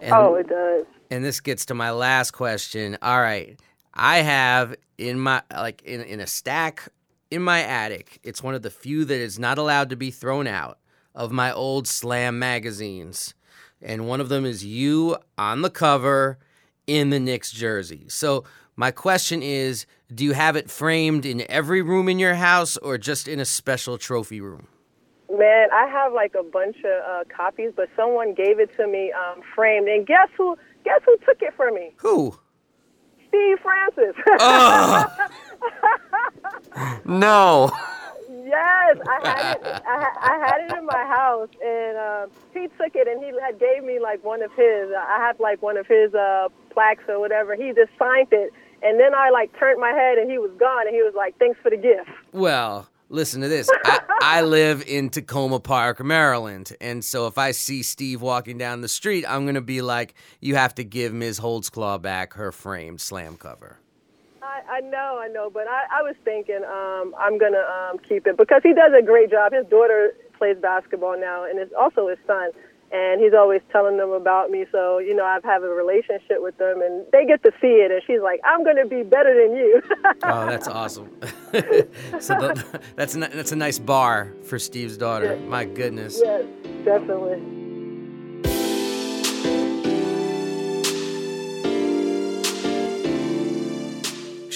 And, 0.00 0.12
oh, 0.14 0.36
it 0.36 0.48
does. 0.48 0.86
and 1.10 1.24
this 1.24 1.40
gets 1.40 1.66
to 1.66 1.74
my 1.74 1.90
last 1.90 2.30
question. 2.30 2.96
All 3.02 3.20
right. 3.20 3.58
I 3.92 4.18
have 4.18 4.76
in 4.96 5.18
my 5.18 5.42
like 5.52 5.82
in, 5.82 6.02
in 6.02 6.20
a 6.20 6.26
stack 6.26 6.88
in 7.30 7.42
my 7.42 7.62
attic, 7.62 8.20
it's 8.22 8.42
one 8.42 8.54
of 8.54 8.62
the 8.62 8.70
few 8.70 9.04
that 9.04 9.18
is 9.18 9.38
not 9.38 9.58
allowed 9.58 9.90
to 9.90 9.96
be 9.96 10.10
thrown 10.10 10.46
out 10.46 10.78
of 11.14 11.32
my 11.32 11.52
old 11.52 11.86
slam 11.86 12.38
magazines. 12.38 13.34
And 13.82 14.08
one 14.08 14.20
of 14.20 14.28
them 14.28 14.44
is 14.44 14.64
you 14.64 15.16
on 15.36 15.62
the 15.62 15.70
cover 15.70 16.38
in 16.86 17.10
the 17.10 17.20
Knicks 17.20 17.52
jersey. 17.52 18.06
So 18.08 18.44
my 18.76 18.90
question 18.90 19.42
is, 19.42 19.86
do 20.12 20.24
you 20.24 20.32
have 20.32 20.56
it 20.56 20.70
framed 20.70 21.26
in 21.26 21.44
every 21.50 21.82
room 21.82 22.08
in 22.08 22.18
your 22.18 22.34
house 22.34 22.76
or 22.78 22.96
just 22.96 23.28
in 23.28 23.40
a 23.40 23.44
special 23.44 23.98
trophy 23.98 24.40
room? 24.40 24.66
Man, 25.30 25.68
I 25.72 25.86
have 25.88 26.14
like 26.14 26.34
a 26.34 26.42
bunch 26.42 26.78
of 26.78 26.84
uh, 26.84 27.24
copies, 27.34 27.72
but 27.76 27.88
someone 27.94 28.32
gave 28.32 28.58
it 28.58 28.70
to 28.78 28.86
me 28.86 29.12
um, 29.12 29.42
framed. 29.54 29.86
And 29.88 30.06
guess 30.06 30.28
who? 30.36 30.56
Guess 30.84 31.02
who 31.04 31.16
took 31.26 31.42
it 31.42 31.52
from 31.54 31.74
me? 31.74 31.92
Who? 31.98 32.38
Steve 33.28 33.58
Francis. 33.62 34.16
No. 37.04 37.70
Yes, 38.30 38.96
I 39.06 39.28
had 39.28 39.56
it. 39.56 39.66
I, 39.66 40.00
ha- 40.00 40.18
I 40.20 40.46
had 40.46 40.70
it 40.70 40.78
in 40.78 40.86
my 40.86 41.04
house, 41.04 41.48
and 41.62 41.96
uh, 41.98 42.26
he 42.54 42.66
took 42.78 42.94
it, 42.94 43.06
and 43.06 43.22
he 43.22 43.30
had 43.40 43.58
gave 43.58 43.84
me 43.84 43.98
like 44.00 44.24
one 44.24 44.42
of 44.42 44.50
his. 44.52 44.90
I 44.96 45.18
have 45.18 45.38
like 45.38 45.60
one 45.60 45.76
of 45.76 45.86
his 45.86 46.14
uh, 46.14 46.48
plaques 46.70 47.04
or 47.08 47.20
whatever. 47.20 47.54
He 47.56 47.72
just 47.74 47.90
signed 47.98 48.28
it, 48.32 48.52
and 48.82 48.98
then 48.98 49.14
I 49.14 49.28
like 49.30 49.56
turned 49.58 49.78
my 49.80 49.90
head, 49.90 50.16
and 50.16 50.30
he 50.30 50.38
was 50.38 50.50
gone, 50.58 50.86
and 50.86 50.94
he 50.96 51.02
was 51.02 51.12
like, 51.14 51.36
"Thanks 51.38 51.58
for 51.62 51.70
the 51.70 51.76
gift." 51.76 52.08
Well, 52.32 52.88
listen 53.10 53.42
to 53.42 53.48
this. 53.48 53.68
I, 53.84 54.00
I 54.22 54.42
live 54.42 54.82
in 54.86 55.10
Takoma 55.10 55.62
Park, 55.62 56.02
Maryland. 56.02 56.72
And 56.80 57.04
so 57.04 57.26
if 57.26 57.38
I 57.38 57.50
see 57.50 57.82
Steve 57.82 58.22
walking 58.22 58.56
down 58.58 58.80
the 58.80 58.88
street, 58.88 59.24
I'm 59.28 59.44
going 59.44 59.54
to 59.54 59.60
be 59.60 59.82
like, 59.82 60.14
you 60.40 60.56
have 60.56 60.74
to 60.76 60.84
give 60.84 61.12
Ms. 61.12 61.40
Holdsclaw 61.40 62.00
back 62.02 62.34
her 62.34 62.52
framed 62.52 63.00
slam 63.00 63.36
cover. 63.36 63.78
I, 64.68 64.78
I 64.78 64.80
know, 64.80 65.20
I 65.22 65.28
know, 65.28 65.50
but 65.50 65.66
I, 65.68 66.00
I 66.00 66.02
was 66.02 66.14
thinking 66.24 66.60
um, 66.64 67.14
I'm 67.18 67.38
gonna 67.38 67.58
um, 67.58 67.98
keep 67.98 68.26
it 68.26 68.36
because 68.36 68.62
he 68.62 68.72
does 68.74 68.92
a 68.98 69.04
great 69.04 69.30
job. 69.30 69.52
His 69.52 69.66
daughter 69.66 70.14
plays 70.36 70.56
basketball 70.60 71.18
now, 71.18 71.44
and 71.44 71.58
it's 71.58 71.72
also 71.78 72.08
his 72.08 72.18
son, 72.26 72.50
and 72.92 73.20
he's 73.20 73.34
always 73.34 73.60
telling 73.70 73.96
them 73.96 74.10
about 74.10 74.50
me. 74.50 74.66
So 74.72 74.98
you 74.98 75.14
know, 75.14 75.24
I've 75.24 75.44
have 75.44 75.62
a 75.62 75.68
relationship 75.68 76.38
with 76.40 76.56
them, 76.58 76.82
and 76.82 77.04
they 77.12 77.26
get 77.26 77.42
to 77.44 77.52
see 77.60 77.82
it. 77.84 77.90
And 77.90 78.02
she's 78.06 78.20
like, 78.22 78.40
"I'm 78.44 78.64
gonna 78.64 78.86
be 78.86 79.02
better 79.02 79.34
than 79.34 79.56
you." 79.56 79.82
Oh, 80.24 80.46
that's 80.46 80.68
awesome. 80.68 81.10
so 81.52 82.34
the, 82.34 82.80
that's, 82.96 83.14
a, 83.14 83.18
that's 83.20 83.52
a 83.52 83.56
nice 83.56 83.78
bar 83.78 84.32
for 84.42 84.58
Steve's 84.58 84.96
daughter. 84.96 85.36
My 85.46 85.64
goodness. 85.64 86.20
yes, 86.22 86.44
definitely. 86.84 87.67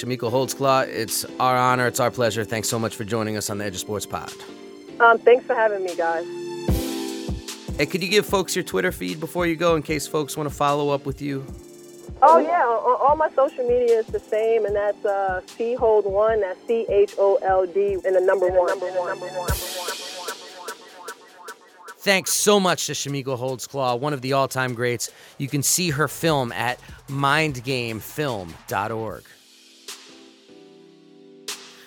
Chamique 0.02 0.18
Holdsclaw, 0.18 0.88
it's 0.88 1.24
our 1.38 1.56
honor, 1.56 1.86
it's 1.86 2.00
our 2.00 2.10
pleasure. 2.10 2.44
Thanks 2.44 2.68
so 2.68 2.76
much 2.76 2.96
for 2.96 3.04
joining 3.04 3.36
us 3.36 3.50
on 3.50 3.58
the 3.58 3.64
Edge 3.64 3.74
of 3.74 3.80
Sports 3.80 4.04
Pod. 4.04 4.32
Um, 4.98 5.20
thanks 5.20 5.46
for 5.46 5.54
having 5.54 5.84
me, 5.84 5.94
guys. 5.94 6.26
Hey, 7.76 7.86
could 7.86 8.02
you 8.02 8.08
give 8.08 8.26
folks 8.26 8.56
your 8.56 8.64
Twitter 8.64 8.90
feed 8.90 9.20
before 9.20 9.46
you 9.46 9.54
go 9.54 9.76
in 9.76 9.82
case 9.82 10.08
folks 10.08 10.36
want 10.36 10.48
to 10.48 10.54
follow 10.54 10.90
up 10.90 11.06
with 11.06 11.22
you? 11.22 11.46
Oh 12.20 12.38
yeah, 12.38 12.64
all 12.64 13.14
my 13.16 13.30
social 13.30 13.64
media 13.66 14.00
is 14.00 14.06
the 14.06 14.18
same, 14.18 14.64
and 14.64 14.74
that's 14.74 15.04
uh, 15.04 15.40
C 15.46 15.74
Hold 15.74 16.04
One. 16.04 16.40
That's 16.40 16.58
C 16.66 16.84
H 16.88 17.14
O 17.18 17.38
L 17.42 17.64
D 17.66 17.94
and 17.94 18.16
the 18.16 18.20
number 18.20 18.48
one. 18.48 18.66
Number 18.68 18.86
one. 18.86 19.16
Thanks 21.98 22.32
so 22.32 22.58
much 22.58 22.86
to 22.86 22.92
Chamique 22.92 23.26
Holdsclaw, 23.26 24.00
one 24.00 24.12
of 24.12 24.20
the 24.20 24.32
all 24.32 24.48
time 24.48 24.74
greats. 24.74 25.12
You 25.38 25.46
can 25.48 25.62
see 25.62 25.90
her 25.90 26.08
film 26.08 26.50
at 26.50 26.80
mindgamefilm.org. 27.08 29.24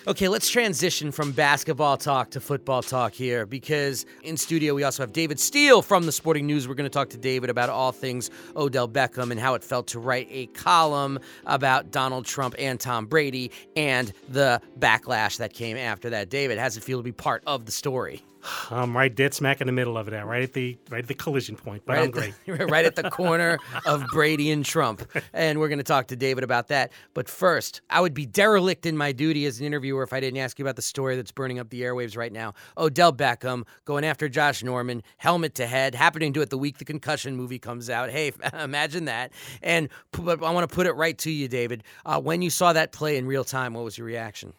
Okay, 0.08 0.28
let's 0.28 0.48
transition 0.48 1.10
from 1.10 1.32
basketball 1.32 1.96
talk 1.96 2.30
to 2.30 2.38
football 2.38 2.80
talk 2.80 3.12
here 3.12 3.44
because 3.44 4.06
in 4.22 4.36
studio 4.36 4.72
we 4.72 4.84
also 4.84 5.02
have 5.02 5.12
David 5.12 5.40
Steele 5.40 5.82
from 5.82 6.06
the 6.06 6.12
Sporting 6.12 6.46
News. 6.46 6.68
We're 6.68 6.74
going 6.74 6.88
to 6.88 6.94
talk 6.94 7.08
to 7.10 7.18
David 7.18 7.50
about 7.50 7.70
all 7.70 7.90
things 7.90 8.30
Odell 8.54 8.88
Beckham 8.88 9.32
and 9.32 9.40
how 9.40 9.54
it 9.54 9.64
felt 9.64 9.88
to 9.88 9.98
write 9.98 10.28
a 10.30 10.46
column 10.46 11.18
about 11.44 11.90
Donald 11.90 12.24
Trump 12.24 12.54
and 12.56 12.78
Tom 12.78 13.06
Brady 13.06 13.50
and 13.74 14.12
the 14.28 14.62
backlash 14.78 15.38
that 15.38 15.52
came 15.52 15.76
after 15.76 16.08
that. 16.10 16.30
David, 16.30 16.58
how 16.58 16.66
does 16.66 16.76
it 16.76 16.84
feel 16.84 17.00
to 17.00 17.02
be 17.02 17.10
part 17.10 17.42
of 17.44 17.66
the 17.66 17.72
story? 17.72 18.22
I'm 18.70 18.96
right 18.96 19.14
dead 19.14 19.34
smack 19.34 19.60
in 19.60 19.66
the 19.66 19.72
middle 19.72 19.96
of 19.96 20.08
it, 20.08 20.16
right 20.24 20.42
at 20.42 20.52
the 20.52 20.76
right 20.90 21.02
at 21.02 21.08
the 21.08 21.14
collision 21.14 21.56
point. 21.56 21.82
But 21.86 21.94
right 21.94 22.02
I'm 22.02 22.08
at 22.08 22.12
great. 22.12 22.34
The, 22.46 22.66
right 22.70 22.84
at 22.84 22.96
the 22.96 23.10
corner 23.10 23.58
of 23.86 24.06
Brady 24.08 24.50
and 24.50 24.64
Trump. 24.64 25.02
And 25.32 25.58
we're 25.58 25.68
going 25.68 25.78
to 25.78 25.84
talk 25.84 26.08
to 26.08 26.16
David 26.16 26.44
about 26.44 26.68
that. 26.68 26.92
But 27.14 27.28
first, 27.28 27.80
I 27.90 28.00
would 28.00 28.14
be 28.14 28.26
derelict 28.26 28.86
in 28.86 28.96
my 28.96 29.12
duty 29.12 29.46
as 29.46 29.60
an 29.60 29.66
interviewer 29.66 30.02
if 30.02 30.12
I 30.12 30.20
didn't 30.20 30.38
ask 30.38 30.58
you 30.58 30.64
about 30.64 30.76
the 30.76 30.82
story 30.82 31.16
that's 31.16 31.32
burning 31.32 31.58
up 31.58 31.70
the 31.70 31.82
airwaves 31.82 32.16
right 32.16 32.32
now. 32.32 32.54
Odell 32.78 33.12
Beckham 33.12 33.64
going 33.84 34.04
after 34.04 34.28
Josh 34.28 34.62
Norman, 34.62 35.02
helmet 35.18 35.54
to 35.56 35.66
head, 35.66 35.94
happening 35.94 36.32
to 36.34 36.40
it 36.40 36.50
the 36.50 36.58
week 36.58 36.78
the 36.78 36.84
concussion 36.84 37.36
movie 37.36 37.58
comes 37.58 37.90
out. 37.90 38.10
Hey, 38.10 38.32
imagine 38.54 39.06
that. 39.06 39.32
And 39.62 39.88
but 40.12 40.42
I 40.42 40.50
want 40.50 40.68
to 40.68 40.74
put 40.74 40.86
it 40.86 40.92
right 40.92 41.16
to 41.18 41.30
you, 41.30 41.48
David. 41.48 41.84
Uh, 42.04 42.20
when 42.20 42.42
you 42.42 42.50
saw 42.50 42.72
that 42.72 42.92
play 42.92 43.16
in 43.16 43.26
real 43.26 43.44
time, 43.44 43.74
what 43.74 43.84
was 43.84 43.98
your 43.98 44.06
reaction? 44.06 44.52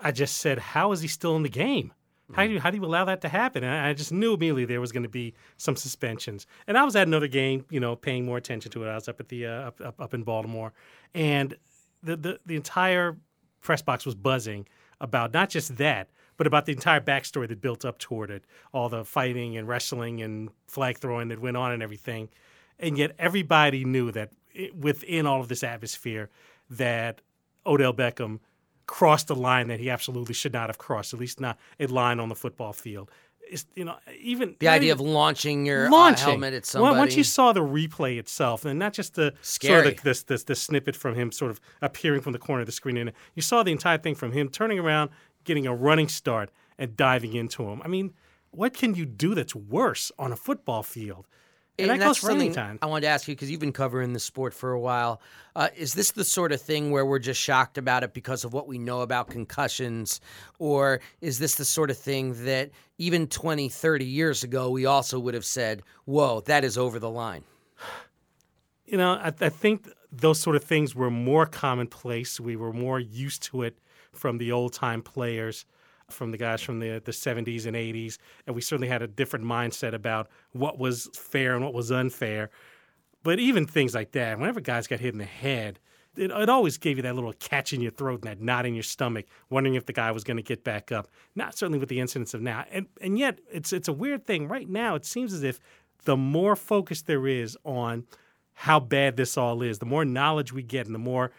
I 0.00 0.12
just 0.12 0.36
said, 0.38 0.58
how 0.58 0.92
is 0.92 1.00
he 1.00 1.08
still 1.08 1.34
in 1.36 1.42
the 1.42 1.48
game? 1.48 1.92
How 2.32 2.46
do 2.46 2.52
you 2.52 2.60
how 2.60 2.70
do 2.70 2.76
you 2.76 2.84
allow 2.84 3.04
that 3.06 3.22
to 3.22 3.28
happen? 3.28 3.64
And 3.64 3.72
I 3.72 3.94
just 3.94 4.12
knew 4.12 4.34
immediately 4.34 4.66
there 4.66 4.80
was 4.80 4.92
going 4.92 5.02
to 5.02 5.08
be 5.08 5.34
some 5.56 5.76
suspensions. 5.76 6.46
And 6.66 6.76
I 6.76 6.84
was 6.84 6.94
at 6.94 7.06
another 7.06 7.28
game, 7.28 7.64
you 7.70 7.80
know, 7.80 7.96
paying 7.96 8.26
more 8.26 8.36
attention 8.36 8.70
to 8.72 8.84
it. 8.84 8.88
I 8.88 8.94
was 8.94 9.08
up 9.08 9.18
at 9.20 9.28
the 9.28 9.46
uh, 9.46 9.68
up, 9.68 9.80
up 9.80 10.00
up 10.00 10.14
in 10.14 10.24
Baltimore, 10.24 10.72
and 11.14 11.56
the, 12.02 12.16
the 12.16 12.40
the 12.44 12.56
entire 12.56 13.16
press 13.60 13.82
box 13.82 14.04
was 14.04 14.14
buzzing 14.14 14.66
about 15.00 15.32
not 15.32 15.48
just 15.48 15.76
that, 15.78 16.10
but 16.36 16.46
about 16.46 16.66
the 16.66 16.72
entire 16.72 17.00
backstory 17.00 17.48
that 17.48 17.60
built 17.60 17.84
up 17.84 17.98
toward 17.98 18.30
it, 18.30 18.44
all 18.72 18.88
the 18.88 19.04
fighting 19.04 19.56
and 19.56 19.66
wrestling 19.66 20.20
and 20.22 20.50
flag 20.66 20.98
throwing 20.98 21.28
that 21.28 21.40
went 21.40 21.56
on 21.56 21.72
and 21.72 21.82
everything. 21.82 22.28
And 22.78 22.98
yet 22.98 23.12
everybody 23.18 23.84
knew 23.84 24.12
that 24.12 24.30
it, 24.52 24.76
within 24.76 25.26
all 25.26 25.40
of 25.40 25.48
this 25.48 25.62
atmosphere, 25.62 26.30
that 26.70 27.22
Odell 27.66 27.94
Beckham 27.94 28.40
crossed 28.88 29.30
a 29.30 29.34
line 29.34 29.68
that 29.68 29.78
he 29.78 29.88
absolutely 29.88 30.34
should 30.34 30.52
not 30.52 30.68
have 30.68 30.78
crossed, 30.78 31.14
at 31.14 31.20
least 31.20 31.38
not 31.38 31.56
a 31.78 31.86
line 31.86 32.18
on 32.18 32.28
the 32.28 32.34
football 32.34 32.72
field. 32.72 33.08
It's, 33.50 33.64
you 33.76 33.84
know, 33.84 33.96
even 34.20 34.56
the 34.58 34.68
idea 34.68 34.92
of 34.92 35.00
launching 35.00 35.64
your 35.64 35.88
launching. 35.88 36.26
Uh, 36.26 36.30
helmet 36.30 36.54
at 36.54 36.66
somebody. 36.66 36.98
Once 36.98 37.16
you 37.16 37.24
saw 37.24 37.52
the 37.52 37.60
replay 37.60 38.18
itself, 38.18 38.64
and 38.64 38.78
not 38.78 38.92
just 38.92 39.14
the 39.14 39.32
Scary. 39.40 39.82
sort 39.82 39.98
of 39.98 40.02
this, 40.02 40.22
this 40.24 40.44
this 40.44 40.60
snippet 40.60 40.96
from 40.96 41.14
him 41.14 41.30
sort 41.30 41.50
of 41.50 41.60
appearing 41.80 42.20
from 42.20 42.32
the 42.32 42.38
corner 42.38 42.60
of 42.60 42.66
the 42.66 42.72
screen, 42.72 42.96
and 42.96 43.12
you 43.34 43.42
saw 43.42 43.62
the 43.62 43.72
entire 43.72 43.96
thing 43.96 44.14
from 44.14 44.32
him 44.32 44.48
turning 44.48 44.78
around, 44.78 45.10
getting 45.44 45.66
a 45.66 45.74
running 45.74 46.08
start, 46.08 46.50
and 46.78 46.96
diving 46.96 47.34
into 47.34 47.62
him. 47.62 47.80
I 47.84 47.88
mean, 47.88 48.12
what 48.50 48.74
can 48.74 48.94
you 48.94 49.06
do 49.06 49.34
that's 49.34 49.54
worse 49.54 50.12
on 50.18 50.32
a 50.32 50.36
football 50.36 50.82
field? 50.82 51.26
And, 51.78 51.88
goes 51.88 51.98
that's 51.98 52.20
something 52.20 52.52
time. 52.52 52.78
I 52.82 52.86
wanted 52.86 53.02
to 53.02 53.08
ask 53.08 53.28
you 53.28 53.34
because 53.34 53.50
you've 53.50 53.60
been 53.60 53.72
covering 53.72 54.12
the 54.12 54.20
sport 54.20 54.52
for 54.52 54.72
a 54.72 54.80
while. 54.80 55.20
Uh, 55.54 55.68
is 55.76 55.94
this 55.94 56.12
the 56.12 56.24
sort 56.24 56.52
of 56.52 56.60
thing 56.60 56.90
where 56.90 57.06
we're 57.06 57.18
just 57.18 57.40
shocked 57.40 57.78
about 57.78 58.02
it 58.02 58.12
because 58.14 58.44
of 58.44 58.52
what 58.52 58.66
we 58.66 58.78
know 58.78 59.02
about 59.02 59.28
concussions? 59.28 60.20
Or 60.58 61.00
is 61.20 61.38
this 61.38 61.54
the 61.54 61.64
sort 61.64 61.90
of 61.90 61.98
thing 61.98 62.44
that 62.44 62.70
even 62.98 63.28
20, 63.28 63.68
30 63.68 64.04
years 64.04 64.42
ago, 64.42 64.70
we 64.70 64.86
also 64.86 65.20
would 65.20 65.34
have 65.34 65.44
said, 65.44 65.82
whoa, 66.04 66.40
that 66.42 66.64
is 66.64 66.76
over 66.76 66.98
the 66.98 67.10
line? 67.10 67.44
you 68.88 68.96
know, 68.96 69.12
I, 69.12 69.32
I 69.40 69.48
think 69.48 69.88
those 70.10 70.40
sort 70.40 70.56
of 70.56 70.64
things 70.64 70.94
were 70.94 71.10
more 71.10 71.46
commonplace. 71.46 72.40
We 72.40 72.56
were 72.56 72.72
more 72.72 72.98
used 72.98 73.42
to 73.44 73.62
it 73.62 73.78
from 74.12 74.38
the 74.38 74.52
old 74.52 74.72
time 74.72 75.02
players, 75.02 75.66
from 76.10 76.30
the 76.30 76.38
guys 76.38 76.62
from 76.62 76.80
the, 76.80 77.00
the 77.04 77.12
70s 77.12 77.66
and 77.66 77.76
80s. 77.76 78.18
And 78.46 78.56
we 78.56 78.62
certainly 78.62 78.88
had 78.88 79.02
a 79.02 79.06
different 79.06 79.44
mindset 79.44 79.94
about 79.94 80.28
what 80.52 80.78
was 80.78 81.08
fair 81.14 81.54
and 81.54 81.64
what 81.64 81.74
was 81.74 81.90
unfair. 81.90 82.50
But 83.22 83.38
even 83.38 83.66
things 83.66 83.94
like 83.94 84.12
that, 84.12 84.38
whenever 84.38 84.60
guys 84.60 84.86
got 84.86 85.00
hit 85.00 85.12
in 85.12 85.18
the 85.18 85.24
head, 85.24 85.80
it, 86.16 86.30
it 86.30 86.48
always 86.48 86.78
gave 86.78 86.96
you 86.96 87.02
that 87.02 87.14
little 87.14 87.32
catch 87.34 87.72
in 87.72 87.80
your 87.80 87.90
throat 87.90 88.22
and 88.22 88.30
that 88.30 88.40
knot 88.40 88.66
in 88.66 88.74
your 88.74 88.82
stomach, 88.82 89.26
wondering 89.50 89.74
if 89.74 89.86
the 89.86 89.92
guy 89.92 90.10
was 90.10 90.24
going 90.24 90.36
to 90.36 90.42
get 90.42 90.64
back 90.64 90.90
up. 90.90 91.08
Not 91.34 91.56
certainly 91.56 91.78
with 91.78 91.88
the 91.88 92.00
incidents 92.00 92.34
of 92.34 92.40
now. 92.40 92.64
And, 92.70 92.86
and 93.00 93.18
yet, 93.18 93.38
it's, 93.52 93.72
it's 93.72 93.88
a 93.88 93.92
weird 93.92 94.26
thing. 94.26 94.48
Right 94.48 94.68
now, 94.68 94.94
it 94.94 95.04
seems 95.04 95.32
as 95.32 95.42
if 95.42 95.60
the 96.04 96.16
more 96.16 96.56
focus 96.56 97.02
there 97.02 97.26
is 97.26 97.56
on 97.64 98.06
how 98.54 98.80
bad 98.80 99.16
this 99.16 99.36
all 99.36 99.62
is, 99.62 99.78
the 99.78 99.86
more 99.86 100.04
knowledge 100.04 100.52
we 100.52 100.62
get 100.62 100.86
and 100.86 100.94
the 100.94 100.98
more 101.00 101.30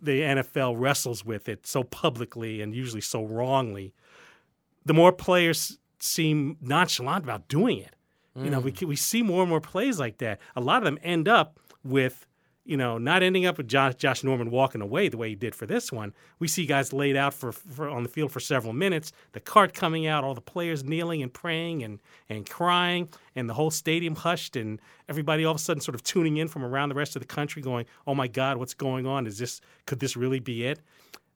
the 0.00 0.20
NFL 0.20 0.74
wrestles 0.78 1.24
with 1.24 1.48
it 1.48 1.66
so 1.66 1.82
publicly 1.82 2.60
and 2.60 2.74
usually 2.74 3.00
so 3.00 3.24
wrongly, 3.24 3.94
the 4.86 4.94
more 4.94 5.12
players 5.12 5.78
seem 5.98 6.56
nonchalant 6.60 7.24
about 7.24 7.48
doing 7.48 7.78
it. 7.78 7.94
You 8.36 8.50
know, 8.50 8.60
we 8.60 8.70
mm. 8.70 8.86
we 8.86 8.96
see 8.96 9.22
more 9.22 9.42
and 9.42 9.48
more 9.48 9.62
plays 9.62 9.98
like 9.98 10.18
that. 10.18 10.40
A 10.54 10.60
lot 10.60 10.78
of 10.78 10.84
them 10.84 10.98
end 11.02 11.26
up 11.26 11.58
with, 11.82 12.26
you 12.66 12.76
know, 12.76 12.98
not 12.98 13.22
ending 13.22 13.46
up 13.46 13.56
with 13.56 13.66
Josh, 13.66 13.94
Josh 13.94 14.22
Norman 14.22 14.50
walking 14.50 14.82
away 14.82 15.08
the 15.08 15.16
way 15.16 15.30
he 15.30 15.34
did 15.34 15.54
for 15.54 15.64
this 15.64 15.90
one. 15.90 16.12
We 16.38 16.46
see 16.46 16.66
guys 16.66 16.92
laid 16.92 17.16
out 17.16 17.32
for, 17.32 17.50
for 17.50 17.88
on 17.88 18.02
the 18.02 18.10
field 18.10 18.30
for 18.30 18.40
several 18.40 18.74
minutes, 18.74 19.10
the 19.32 19.40
cart 19.40 19.72
coming 19.72 20.06
out, 20.06 20.22
all 20.22 20.34
the 20.34 20.42
players 20.42 20.84
kneeling 20.84 21.22
and 21.22 21.32
praying 21.32 21.82
and 21.82 21.98
and 22.28 22.48
crying, 22.48 23.08
and 23.34 23.48
the 23.48 23.54
whole 23.54 23.70
stadium 23.70 24.16
hushed, 24.16 24.54
and 24.54 24.82
everybody 25.08 25.46
all 25.46 25.54
of 25.54 25.56
a 25.56 25.60
sudden 25.60 25.80
sort 25.80 25.94
of 25.94 26.02
tuning 26.02 26.36
in 26.36 26.46
from 26.46 26.62
around 26.62 26.90
the 26.90 26.94
rest 26.94 27.16
of 27.16 27.22
the 27.22 27.26
country, 27.26 27.62
going, 27.62 27.86
"Oh 28.06 28.14
my 28.14 28.28
God, 28.28 28.58
what's 28.58 28.74
going 28.74 29.06
on? 29.06 29.26
Is 29.26 29.38
this 29.38 29.62
could 29.86 30.00
this 30.00 30.14
really 30.14 30.40
be 30.40 30.66
it?" 30.66 30.78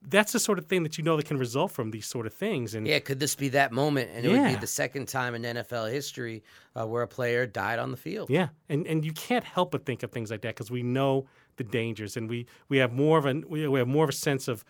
That's 0.02 0.32
the 0.32 0.40
sort 0.40 0.58
of 0.58 0.66
thing 0.66 0.82
that 0.84 0.96
you 0.96 1.04
know 1.04 1.16
that 1.16 1.26
can 1.26 1.36
result 1.36 1.72
from 1.72 1.90
these 1.90 2.06
sort 2.06 2.26
of 2.26 2.32
things. 2.32 2.74
And 2.74 2.86
Yeah, 2.86 3.00
could 3.00 3.20
this 3.20 3.34
be 3.34 3.50
that 3.50 3.70
moment? 3.70 4.10
And 4.14 4.24
it 4.24 4.30
would 4.30 4.48
be 4.48 4.54
the 4.54 4.66
second 4.66 5.08
time 5.08 5.34
in 5.34 5.42
NFL 5.42 5.92
history 5.92 6.42
uh, 6.74 6.86
where 6.86 7.02
a 7.02 7.08
player 7.08 7.46
died 7.46 7.78
on 7.78 7.90
the 7.90 7.96
field. 7.96 8.30
Yeah, 8.30 8.48
and 8.68 8.86
and 8.86 9.04
you 9.04 9.12
can't 9.12 9.44
help 9.44 9.72
but 9.72 9.84
think 9.84 10.02
of 10.02 10.10
things 10.10 10.30
like 10.30 10.40
that 10.42 10.54
because 10.54 10.70
we 10.70 10.82
know 10.82 11.26
the 11.56 11.64
dangers, 11.64 12.16
and 12.16 12.30
we 12.30 12.46
we 12.68 12.78
have 12.78 12.92
more 12.92 13.18
of 13.18 13.26
an 13.26 13.44
we, 13.48 13.68
we 13.68 13.78
have 13.78 13.88
more 13.88 14.04
of 14.04 14.10
a 14.10 14.14
sense 14.14 14.48
of 14.48 14.64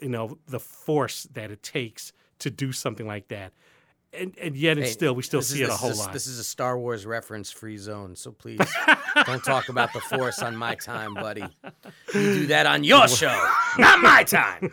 you 0.00 0.08
know 0.08 0.38
the 0.46 0.60
force 0.60 1.24
that 1.34 1.50
it 1.50 1.62
takes 1.62 2.12
to 2.38 2.50
do 2.50 2.72
something 2.72 3.06
like 3.06 3.28
that, 3.28 3.52
and 4.12 4.36
and 4.38 4.56
yet 4.56 4.76
and 4.76 4.86
Hey, 4.86 4.92
still 4.92 5.14
we 5.14 5.22
still 5.22 5.42
see 5.42 5.62
is, 5.62 5.68
it 5.68 5.72
a 5.72 5.76
whole 5.76 5.90
is 5.90 5.98
lot. 5.98 6.12
This 6.12 6.26
is 6.26 6.38
a 6.38 6.44
Star 6.44 6.78
Wars 6.78 7.06
reference 7.06 7.50
free 7.50 7.76
zone, 7.76 8.16
so 8.16 8.32
please 8.32 8.60
don't 9.26 9.44
talk 9.44 9.68
about 9.68 9.92
the 9.92 10.00
Force 10.00 10.40
on 10.40 10.56
my 10.56 10.74
time, 10.74 11.14
buddy. 11.14 11.44
You 12.14 12.34
do 12.34 12.46
that 12.48 12.66
on 12.66 12.84
your 12.84 13.08
show, 13.20 13.36
not 13.78 14.00
my 14.00 14.24
time. 14.24 14.72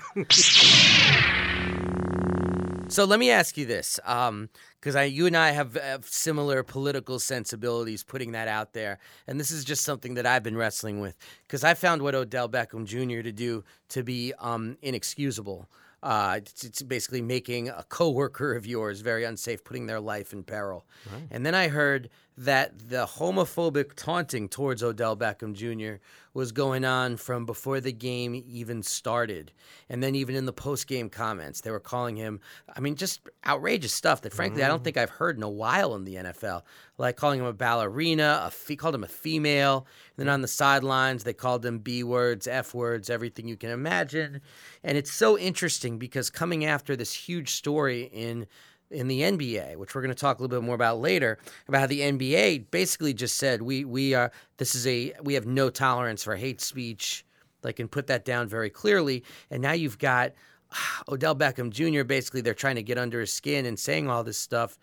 So 2.89 3.03
let 3.03 3.19
me 3.19 3.29
ask 3.29 3.57
you 3.57 3.65
this, 3.65 3.99
because 4.01 4.95
I, 4.95 5.03
you 5.03 5.25
and 5.25 5.35
I 5.35 5.51
have, 5.51 5.75
have 5.75 6.05
similar 6.05 6.63
political 6.63 7.19
sensibilities. 7.19 8.03
Putting 8.03 8.31
that 8.31 8.47
out 8.47 8.71
there, 8.71 8.99
and 9.27 9.37
this 9.39 9.51
is 9.51 9.65
just 9.65 9.83
something 9.83 10.13
that 10.13 10.25
I've 10.25 10.43
been 10.43 10.55
wrestling 10.55 11.01
with, 11.01 11.17
because 11.45 11.65
I 11.65 11.73
found 11.73 12.01
what 12.01 12.15
Odell 12.15 12.47
Beckham 12.47 12.85
Jr. 12.85 13.21
to 13.23 13.31
do 13.33 13.65
to 13.89 14.03
be 14.03 14.33
um, 14.39 14.77
inexcusable. 14.81 15.69
Uh, 16.03 16.35
it's, 16.37 16.63
it's 16.63 16.81
basically 16.83 17.21
making 17.21 17.69
a 17.69 17.83
coworker 17.89 18.55
of 18.55 18.65
yours 18.65 19.01
very 19.01 19.23
unsafe, 19.23 19.63
putting 19.63 19.87
their 19.87 19.99
life 19.99 20.31
in 20.33 20.43
peril. 20.43 20.85
And 21.31 21.45
then 21.45 21.55
I 21.55 21.67
heard 21.69 22.09
that 22.37 22.89
the 22.89 23.07
homophobic 23.07 23.93
taunting 23.95 24.47
towards 24.47 24.83
Odell 24.83 25.17
Beckham 25.17 25.53
Jr. 25.53 25.99
was 26.35 26.51
going 26.51 26.85
on 26.85 27.17
from 27.17 27.47
before 27.47 27.79
the 27.81 27.91
game 27.91 28.43
even 28.47 28.83
started. 28.83 29.51
And 29.89 30.03
then 30.03 30.13
even 30.13 30.35
in 30.35 30.45
the 30.45 30.53
post-game 30.53 31.09
comments, 31.09 31.61
they 31.61 31.71
were 31.71 31.79
calling 31.79 32.15
him, 32.15 32.39
I 32.75 32.79
mean, 32.79 32.95
just 32.95 33.21
outrageous 33.45 33.91
stuff 33.91 34.21
that 34.21 34.33
frankly 34.33 34.63
I 34.63 34.67
don't 34.67 34.81
mm. 34.81 34.83
think 34.83 34.97
I've 34.97 35.09
heard 35.09 35.35
in 35.35 35.41
a 35.41 35.49
while 35.49 35.95
in 35.95 36.05
the 36.05 36.15
NFL. 36.15 36.61
Like 36.99 37.15
calling 37.15 37.39
him 37.39 37.45
a 37.47 37.53
ballerina, 37.53 38.43
a 38.43 38.51
fe- 38.51 38.75
called 38.75 38.93
him 38.93 39.03
a 39.03 39.07
female. 39.07 39.87
And 40.15 40.27
then 40.27 40.31
on 40.31 40.41
the 40.41 40.47
sidelines, 40.47 41.23
they 41.23 41.33
called 41.33 41.65
him 41.65 41.79
B 41.79 42.03
words, 42.03 42.47
F 42.47 42.75
words, 42.75 43.09
everything 43.09 43.47
you 43.47 43.57
can 43.57 43.71
imagine. 43.71 44.41
And 44.83 44.95
it's 44.95 45.11
so 45.11 45.39
interesting 45.39 45.97
because 45.97 46.29
coming 46.29 46.65
after 46.65 46.95
this 46.95 47.13
huge 47.13 47.49
story 47.49 48.11
in 48.13 48.45
in 48.89 49.07
the 49.07 49.21
NBA, 49.21 49.75
which 49.75 49.93
we're 49.93 50.01
going 50.01 50.13
to 50.13 50.19
talk 50.19 50.39
a 50.39 50.41
little 50.41 50.59
bit 50.59 50.65
more 50.65 50.75
about 50.75 50.99
later, 50.99 51.37
about 51.67 51.81
how 51.81 51.87
the 51.87 52.01
NBA 52.01 52.71
basically 52.71 53.13
just 53.13 53.37
said 53.37 53.61
we 53.61 53.85
we 53.85 54.13
are 54.13 54.31
this 54.57 54.75
is 54.75 54.87
a 54.87 55.13
we 55.21 55.33
have 55.33 55.45
no 55.45 55.69
tolerance 55.69 56.23
for 56.23 56.35
hate 56.35 56.61
speech, 56.61 57.25
like 57.63 57.79
and 57.79 57.91
put 57.91 58.07
that 58.07 58.25
down 58.25 58.47
very 58.47 58.69
clearly. 58.69 59.23
And 59.51 59.61
now 59.61 59.73
you've 59.73 59.99
got 59.99 60.33
Odell 61.09 61.35
Beckham 61.35 61.69
Jr. 61.69 62.03
Basically, 62.03 62.41
they're 62.41 62.53
trying 62.53 62.75
to 62.75 62.83
get 62.83 62.97
under 62.97 63.19
his 63.19 63.33
skin 63.33 63.65
and 63.65 63.77
saying 63.77 64.09
all 64.09 64.23
this 64.23 64.37
stuff, 64.37 64.77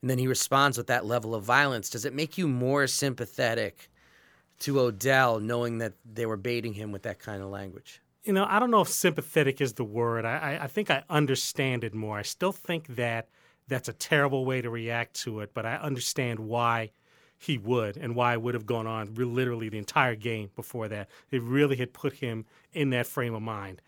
and 0.00 0.10
then 0.10 0.18
he 0.18 0.26
responds 0.26 0.78
with 0.78 0.86
that 0.86 1.04
level 1.04 1.34
of 1.34 1.44
violence. 1.44 1.90
Does 1.90 2.04
it 2.04 2.14
make 2.14 2.38
you 2.38 2.48
more 2.48 2.86
sympathetic 2.86 3.90
to 4.60 4.78
Odell, 4.78 5.40
knowing 5.40 5.78
that 5.78 5.92
they 6.10 6.24
were 6.24 6.36
baiting 6.36 6.74
him 6.74 6.92
with 6.92 7.02
that 7.02 7.18
kind 7.18 7.42
of 7.42 7.48
language? 7.50 8.00
you 8.24 8.32
know, 8.32 8.46
I 8.48 8.58
don't 8.58 8.70
know 8.70 8.80
if 8.80 8.88
sympathetic 8.88 9.60
is 9.60 9.74
the 9.74 9.84
word. 9.84 10.24
I, 10.24 10.36
I, 10.36 10.64
I 10.64 10.66
think 10.66 10.90
I 10.90 11.02
understand 11.10 11.84
it 11.84 11.94
more. 11.94 12.18
I 12.18 12.22
still 12.22 12.52
think 12.52 12.94
that 12.94 13.28
that's 13.72 13.88
a 13.88 13.92
terrible 13.92 14.44
way 14.44 14.60
to 14.62 14.70
react 14.70 15.14
to 15.22 15.40
it, 15.40 15.52
but 15.54 15.66
I 15.66 15.76
understand 15.76 16.38
why 16.38 16.90
he 17.38 17.58
would 17.58 17.96
and 17.96 18.14
why 18.14 18.34
it 18.34 18.42
would 18.42 18.54
have 18.54 18.66
gone 18.66 18.86
on 18.86 19.14
literally 19.14 19.68
the 19.68 19.78
entire 19.78 20.14
game 20.14 20.50
before 20.54 20.88
that. 20.88 21.08
It 21.30 21.42
really 21.42 21.76
had 21.76 21.92
put 21.92 22.12
him 22.14 22.44
in 22.72 22.90
that 22.90 23.06
frame 23.06 23.34
of 23.34 23.42
mind. 23.42 23.82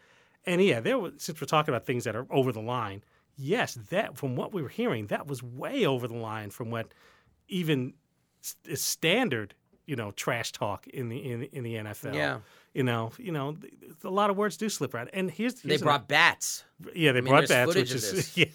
And 0.47 0.61
yeah, 0.63 0.81
there 0.81 0.99
was, 0.99 1.13
since 1.19 1.41
we're 1.41 1.47
talking 1.47 1.73
about 1.73 1.87
things 1.87 2.05
that 2.05 2.17
are 2.17 2.27
over 2.31 2.51
the 2.53 2.61
line, 2.61 3.03
yes, 3.37 3.75
that 3.91 4.17
from 4.17 4.35
what 4.37 4.53
we 4.53 4.61
were 4.61 4.69
hearing, 4.69 5.07
that 5.07 5.27
was 5.27 5.43
way 5.43 5.87
over 5.87 6.09
the 6.09 6.17
line 6.17 6.51
from 6.51 6.71
what 6.71 6.89
even 7.49 7.95
is 8.65 8.83
standard, 8.83 9.55
you 9.87 9.97
know, 9.97 10.11
trash 10.11 10.51
talk 10.53 10.87
in 10.89 11.09
the 11.09 11.17
in, 11.19 11.43
in 11.45 11.63
the 11.63 11.75
NFL. 11.77 12.15
Yeah. 12.15 12.39
You 12.75 12.83
know, 12.83 13.13
you 13.19 13.31
know, 13.31 13.57
a 14.03 14.11
lot 14.11 14.31
of 14.31 14.37
words 14.37 14.57
do 14.57 14.69
slip 14.69 14.95
around. 14.95 15.11
And 15.13 15.31
here's, 15.31 15.55
They 15.63 15.69
here's 15.71 15.81
an- 15.83 15.87
brought 15.87 16.09
bats. 16.09 16.65
yeah, 16.93 17.13
they 17.13 17.21
mean, 17.21 17.31
brought 17.31 17.47
bats, 17.49 17.73
which 17.75 17.93
is 17.93 18.37
yeah. 18.37 18.47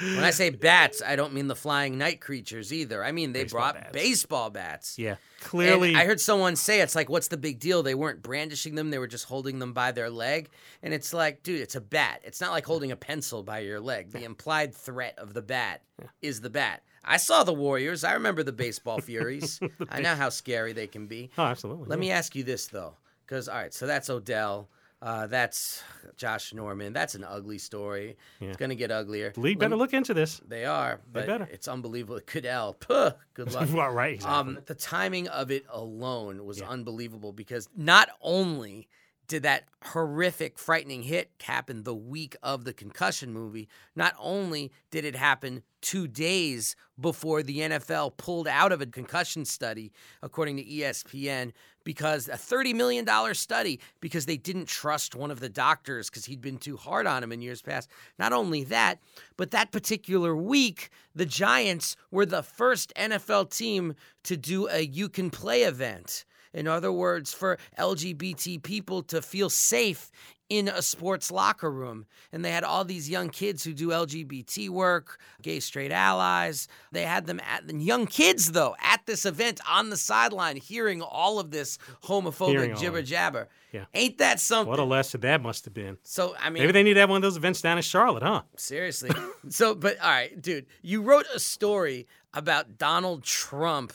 When 0.00 0.22
I 0.22 0.30
say 0.30 0.50
bats, 0.50 1.02
I 1.04 1.16
don't 1.16 1.32
mean 1.32 1.48
the 1.48 1.56
flying 1.56 1.98
night 1.98 2.20
creatures 2.20 2.72
either. 2.72 3.02
I 3.02 3.10
mean 3.10 3.32
they 3.32 3.42
Baseball 3.44 3.60
brought 3.60 3.74
bats. 3.74 3.92
baseball 3.92 4.50
bats. 4.50 4.98
Yeah, 4.98 5.10
And 5.10 5.18
clearly. 5.40 5.94
I 5.96 6.04
heard 6.04 6.20
someone 6.20 6.54
say 6.54 6.80
it's 6.80 6.94
like, 6.94 7.08
what's 7.08 7.28
the 7.28 7.36
big 7.36 7.58
deal? 7.58 7.82
They 7.82 7.96
weren't 7.96 8.22
brandishing 8.22 8.76
them; 8.76 8.90
they 8.90 8.98
were 8.98 9.08
just 9.08 9.24
holding 9.24 9.58
them 9.58 9.72
by 9.72 9.90
their 9.90 10.08
leg. 10.10 10.50
And 10.82 10.94
it's 10.94 11.12
like, 11.12 11.42
dude, 11.42 11.60
it's 11.60 11.74
a 11.74 11.80
bat. 11.80 12.20
It's 12.22 12.40
not 12.40 12.52
like 12.52 12.64
holding 12.64 12.92
a 12.92 12.96
pencil 12.96 13.42
by 13.42 13.60
your 13.60 13.80
leg. 13.80 14.12
The 14.12 14.22
implied 14.24 14.72
threat 14.74 15.14
of 15.18 15.34
the 15.34 15.42
bat 15.42 15.82
is 16.22 16.40
the 16.42 16.50
bat. 16.50 16.82
I 17.04 17.16
saw 17.16 17.42
the 17.42 17.54
Warriors. 17.54 18.04
I 18.04 18.12
remember 18.12 18.42
the 18.44 18.52
baseball 18.52 19.00
Furies. 19.02 19.58
I 19.88 20.00
know 20.00 20.14
how 20.14 20.28
scary 20.28 20.74
they 20.74 20.86
can 20.86 21.06
be. 21.08 21.30
oh, 21.38 21.42
absolutely. 21.44 21.86
Let 21.88 21.98
yeah. 21.98 22.00
me 22.00 22.10
ask 22.12 22.36
you 22.36 22.44
this 22.44 22.66
though, 22.68 22.94
because 23.26 23.48
all 23.48 23.56
right, 23.56 23.74
so 23.74 23.86
that's 23.86 24.08
Odell. 24.10 24.68
Uh, 25.00 25.28
that's 25.28 25.82
Josh 26.16 26.52
Norman. 26.52 26.92
That's 26.92 27.14
an 27.14 27.22
ugly 27.22 27.58
story. 27.58 28.16
Yeah. 28.40 28.48
It's 28.48 28.56
gonna 28.56 28.74
get 28.74 28.90
uglier. 28.90 29.30
The 29.30 29.40
league 29.40 29.58
better 29.58 29.76
look 29.76 29.94
into 29.94 30.12
this. 30.12 30.40
They 30.46 30.64
are, 30.64 31.00
but 31.12 31.26
better. 31.26 31.48
it's 31.52 31.68
unbelievable. 31.68 32.20
Goodell, 32.26 32.74
puh, 32.74 33.12
good 33.34 33.52
luck. 33.52 33.68
Well, 33.72 33.90
right, 33.90 34.14
exactly. 34.14 34.54
Um, 34.54 34.58
the 34.66 34.74
timing 34.74 35.28
of 35.28 35.50
it 35.52 35.64
alone 35.70 36.44
was 36.44 36.60
unbelievable 36.60 37.32
because 37.32 37.68
not 37.76 38.08
only 38.20 38.88
did 39.28 39.42
that 39.42 39.64
horrific, 39.84 40.58
frightening 40.58 41.02
hit 41.02 41.30
happen 41.42 41.82
the 41.82 41.94
week 41.94 42.34
of 42.42 42.64
the 42.64 42.72
concussion 42.72 43.32
movie, 43.32 43.68
not 43.94 44.14
only 44.18 44.72
did 44.90 45.04
it 45.04 45.14
happen 45.14 45.62
two 45.82 46.08
days 46.08 46.74
before 46.98 47.42
the 47.42 47.58
NFL 47.58 48.16
pulled 48.16 48.48
out 48.48 48.72
of 48.72 48.80
a 48.80 48.86
concussion 48.86 49.44
study, 49.44 49.92
according 50.22 50.56
to 50.56 50.64
ESPN, 50.64 51.52
because 51.84 52.28
a 52.28 52.32
$30 52.32 52.74
million 52.74 53.06
study 53.34 53.80
because 54.00 54.26
they 54.26 54.36
didn't 54.36 54.66
trust 54.66 55.14
one 55.14 55.30
of 55.30 55.40
the 55.40 55.48
doctors 55.48 56.10
because 56.10 56.24
he'd 56.24 56.40
been 56.40 56.58
too 56.58 56.76
hard 56.76 57.06
on 57.06 57.22
him 57.22 57.30
in 57.30 57.40
years 57.40 57.62
past. 57.62 57.88
Not 58.18 58.32
only 58.32 58.64
that, 58.64 58.98
but 59.36 59.52
that 59.52 59.72
particular 59.72 60.34
week, 60.34 60.90
the 61.14 61.26
Giants 61.26 61.96
were 62.10 62.26
the 62.26 62.42
first 62.42 62.92
NFL 62.96 63.56
team 63.56 63.94
to 64.24 64.36
do 64.36 64.68
a 64.68 64.80
You 64.80 65.08
Can 65.08 65.30
Play 65.30 65.62
event. 65.62 66.24
In 66.52 66.66
other 66.66 66.92
words, 66.92 67.32
for 67.32 67.58
LGBT 67.78 68.62
people 68.62 69.02
to 69.04 69.22
feel 69.22 69.50
safe 69.50 70.10
in 70.48 70.68
a 70.68 70.80
sports 70.80 71.30
locker 71.30 71.70
room. 71.70 72.06
And 72.32 72.44
they 72.44 72.50
had 72.50 72.64
all 72.64 72.84
these 72.84 73.08
young 73.10 73.28
kids 73.28 73.64
who 73.64 73.74
do 73.74 73.88
LGBT 73.88 74.70
work, 74.70 75.20
gay 75.42 75.60
straight 75.60 75.92
allies. 75.92 76.68
They 76.90 77.02
had 77.02 77.26
them 77.26 77.40
at 77.40 77.68
young 77.70 78.06
kids 78.06 78.52
though 78.52 78.74
at 78.82 79.04
this 79.06 79.26
event 79.26 79.60
on 79.68 79.90
the 79.90 79.96
sideline 79.96 80.56
hearing 80.56 81.02
all 81.02 81.38
of 81.38 81.50
this 81.50 81.78
homophobic 82.04 82.78
jibber 82.78 83.02
jabber. 83.02 83.48
Yeah. 83.72 83.84
Ain't 83.92 84.18
that 84.18 84.40
something? 84.40 84.70
what 84.70 84.78
a 84.78 84.84
lesson 84.84 85.20
that 85.20 85.42
must 85.42 85.66
have 85.66 85.74
been. 85.74 85.98
so 86.02 86.34
I 86.40 86.48
mean 86.48 86.62
Maybe 86.62 86.72
they 86.72 86.82
need 86.82 86.94
to 86.94 87.00
have 87.00 87.10
one 87.10 87.18
of 87.18 87.22
those 87.22 87.36
events 87.36 87.60
down 87.60 87.76
in 87.76 87.82
Charlotte, 87.82 88.22
huh? 88.22 88.42
Seriously. 88.56 89.10
so, 89.50 89.74
but 89.74 90.00
all 90.00 90.08
right, 90.08 90.40
dude, 90.40 90.66
you 90.80 91.02
wrote 91.02 91.26
a 91.34 91.38
story 91.38 92.06
about 92.32 92.78
Donald 92.78 93.24
Trump 93.24 93.92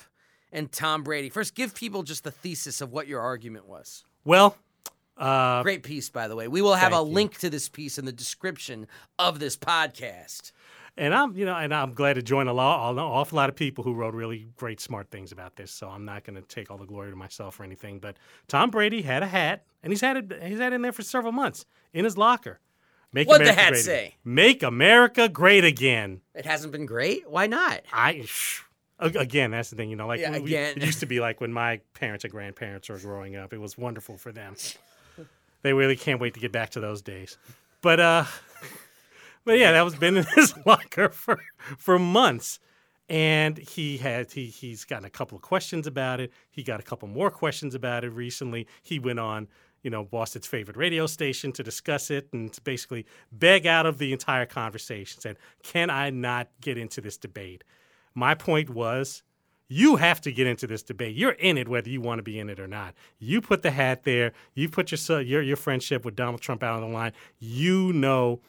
and 0.53 0.71
Tom 0.71 1.03
Brady. 1.03 1.27
First, 1.29 1.55
give 1.55 1.75
people 1.75 2.03
just 2.03 2.23
the 2.23 2.31
thesis 2.31 2.79
of 2.79 2.93
what 2.93 3.07
your 3.07 3.19
argument 3.19 3.67
was. 3.67 4.05
Well, 4.23 4.55
uh, 5.17 5.61
Great 5.63 5.83
piece, 5.83 6.09
by 6.09 6.27
the 6.29 6.35
way. 6.35 6.47
We 6.47 6.61
will 6.61 6.75
have 6.75 6.93
a 6.93 6.97
you. 6.97 7.01
link 7.01 7.37
to 7.39 7.49
this 7.49 7.67
piece 7.67 7.97
in 7.97 8.05
the 8.05 8.11
description 8.13 8.87
of 9.19 9.39
this 9.39 9.57
podcast. 9.57 10.51
and 10.97 11.13
I'm, 11.13 11.35
you 11.35 11.45
know, 11.45 11.55
and 11.55 11.73
I'm 11.73 11.93
glad 11.93 12.13
to 12.13 12.21
join 12.21 12.47
a 12.47 12.53
lot, 12.53 12.91
an 12.91 12.99
awful 12.99 13.35
lot 13.35 13.49
of 13.49 13.55
people 13.55 13.83
who 13.83 13.93
wrote 13.93 14.13
really 14.13 14.47
great, 14.55 14.79
smart 14.79 15.09
things 15.11 15.31
about 15.31 15.55
this. 15.55 15.71
So 15.71 15.87
I'm 15.89 16.05
not 16.05 16.23
going 16.23 16.35
to 16.35 16.41
take 16.43 16.71
all 16.71 16.77
the 16.77 16.85
glory 16.85 17.09
to 17.09 17.15
myself 17.15 17.59
or 17.59 17.63
anything. 17.63 17.99
But 17.99 18.17
Tom 18.47 18.69
Brady 18.69 19.01
had 19.01 19.21
a 19.23 19.27
hat, 19.27 19.65
and 19.83 19.91
he's 19.91 20.01
had 20.01 20.17
it, 20.17 20.43
he's 20.43 20.59
had 20.59 20.71
it 20.71 20.77
in 20.77 20.81
there 20.81 20.91
for 20.91 21.03
several 21.03 21.31
months 21.33 21.65
in 21.93 22.05
his 22.05 22.17
locker. 22.17 22.59
Make 23.11 23.27
What'd 23.27 23.45
the 23.45 23.51
America 23.51 23.61
hat 23.61 23.71
great 23.73 23.83
say? 23.83 23.99
Again. 24.05 24.11
Make 24.23 24.63
America 24.63 25.29
great 25.29 25.63
again. 25.63 26.21
It 26.33 26.47
hasn't 26.47 26.71
been 26.71 26.87
great. 26.87 27.29
Why 27.29 27.45
not? 27.45 27.81
I 27.93 28.23
sh- 28.25 28.63
again, 28.99 29.51
that's 29.51 29.69
the 29.69 29.75
thing. 29.75 29.89
You 29.89 29.95
know, 29.95 30.07
like 30.07 30.19
Yeah, 30.19 30.31
we- 30.31 30.45
again. 30.55 30.77
it 30.77 30.83
used 30.85 30.99
to 31.01 31.05
be 31.05 31.19
like 31.19 31.41
when 31.41 31.51
my 31.53 31.81
parents 31.93 32.23
and 32.23 32.31
grandparents 32.31 32.89
were 32.89 32.97
growing 32.99 33.35
up. 33.35 33.53
It 33.53 33.59
was 33.59 33.77
wonderful 33.77 34.17
for 34.17 34.31
them. 34.31 34.55
They 35.61 35.71
really 35.71 35.95
can't 35.95 36.19
wait 36.19 36.33
to 36.33 36.41
get 36.41 36.51
back 36.51 36.71
to 36.71 36.81
those 36.81 37.01
days. 37.01 37.37
But 37.81 38.01
uh, 38.01 38.25
but 39.45 39.57
yeah, 39.57 39.71
that 39.71 39.83
was 39.83 39.95
been 39.95 40.17
in 40.17 40.25
his 40.35 40.53
locker 40.65 41.07
for 41.07 41.39
for 41.77 41.97
months, 41.97 42.59
and 43.07 43.57
he 43.57 43.97
had 43.97 44.29
he 44.33 44.47
he's 44.47 44.83
gotten 44.83 45.05
a 45.05 45.09
couple 45.09 45.37
of 45.37 45.41
questions 45.41 45.87
about 45.87 46.19
it. 46.19 46.33
He 46.51 46.63
got 46.63 46.81
a 46.81 46.83
couple 46.83 47.07
more 47.07 47.31
questions 47.31 47.75
about 47.75 48.03
it 48.03 48.09
recently. 48.09 48.67
He 48.81 48.99
went 48.99 49.19
on. 49.19 49.47
You 49.83 49.89
know, 49.89 50.03
Boston's 50.05 50.47
favorite 50.47 50.75
radio 50.77 51.07
station 51.07 51.51
to 51.53 51.63
discuss 51.63 52.09
it 52.09 52.27
and 52.31 52.51
to 52.53 52.61
basically 52.61 53.05
beg 53.33 53.65
out 53.65 53.85
of 53.85 53.97
the 53.97 54.11
entire 54.13 54.45
conversation. 54.45 55.21
Said, 55.21 55.37
"Can 55.61 55.89
I 55.89 56.09
not 56.09 56.49
get 56.59 56.77
into 56.77 56.99
this 56.99 57.17
debate?" 57.17 57.63
My 58.15 58.35
point 58.35 58.69
was, 58.69 59.23
you 59.67 59.95
have 59.95 60.21
to 60.21 60.31
get 60.31 60.45
into 60.45 60.67
this 60.67 60.83
debate. 60.83 61.15
You're 61.15 61.31
in 61.31 61.57
it 61.57 61.67
whether 61.67 61.89
you 61.89 61.99
want 62.01 62.19
to 62.19 62.23
be 62.23 62.37
in 62.37 62.49
it 62.49 62.59
or 62.59 62.67
not. 62.67 62.93
You 63.17 63.41
put 63.41 63.63
the 63.63 63.71
hat 63.71 64.03
there. 64.03 64.33
You 64.53 64.69
put 64.69 64.91
your 64.91 65.21
your 65.21 65.41
your 65.41 65.57
friendship 65.57 66.05
with 66.05 66.15
Donald 66.15 66.41
Trump 66.41 66.61
out 66.63 66.75
on 66.75 66.81
the 66.81 66.95
line. 66.95 67.13
You 67.39 67.91
know 67.93 68.41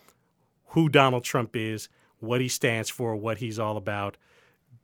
who 0.68 0.88
Donald 0.88 1.24
Trump 1.24 1.56
is, 1.56 1.88
what 2.18 2.40
he 2.40 2.48
stands 2.48 2.90
for, 2.90 3.16
what 3.16 3.38
he's 3.38 3.58
all 3.58 3.76
about. 3.76 4.16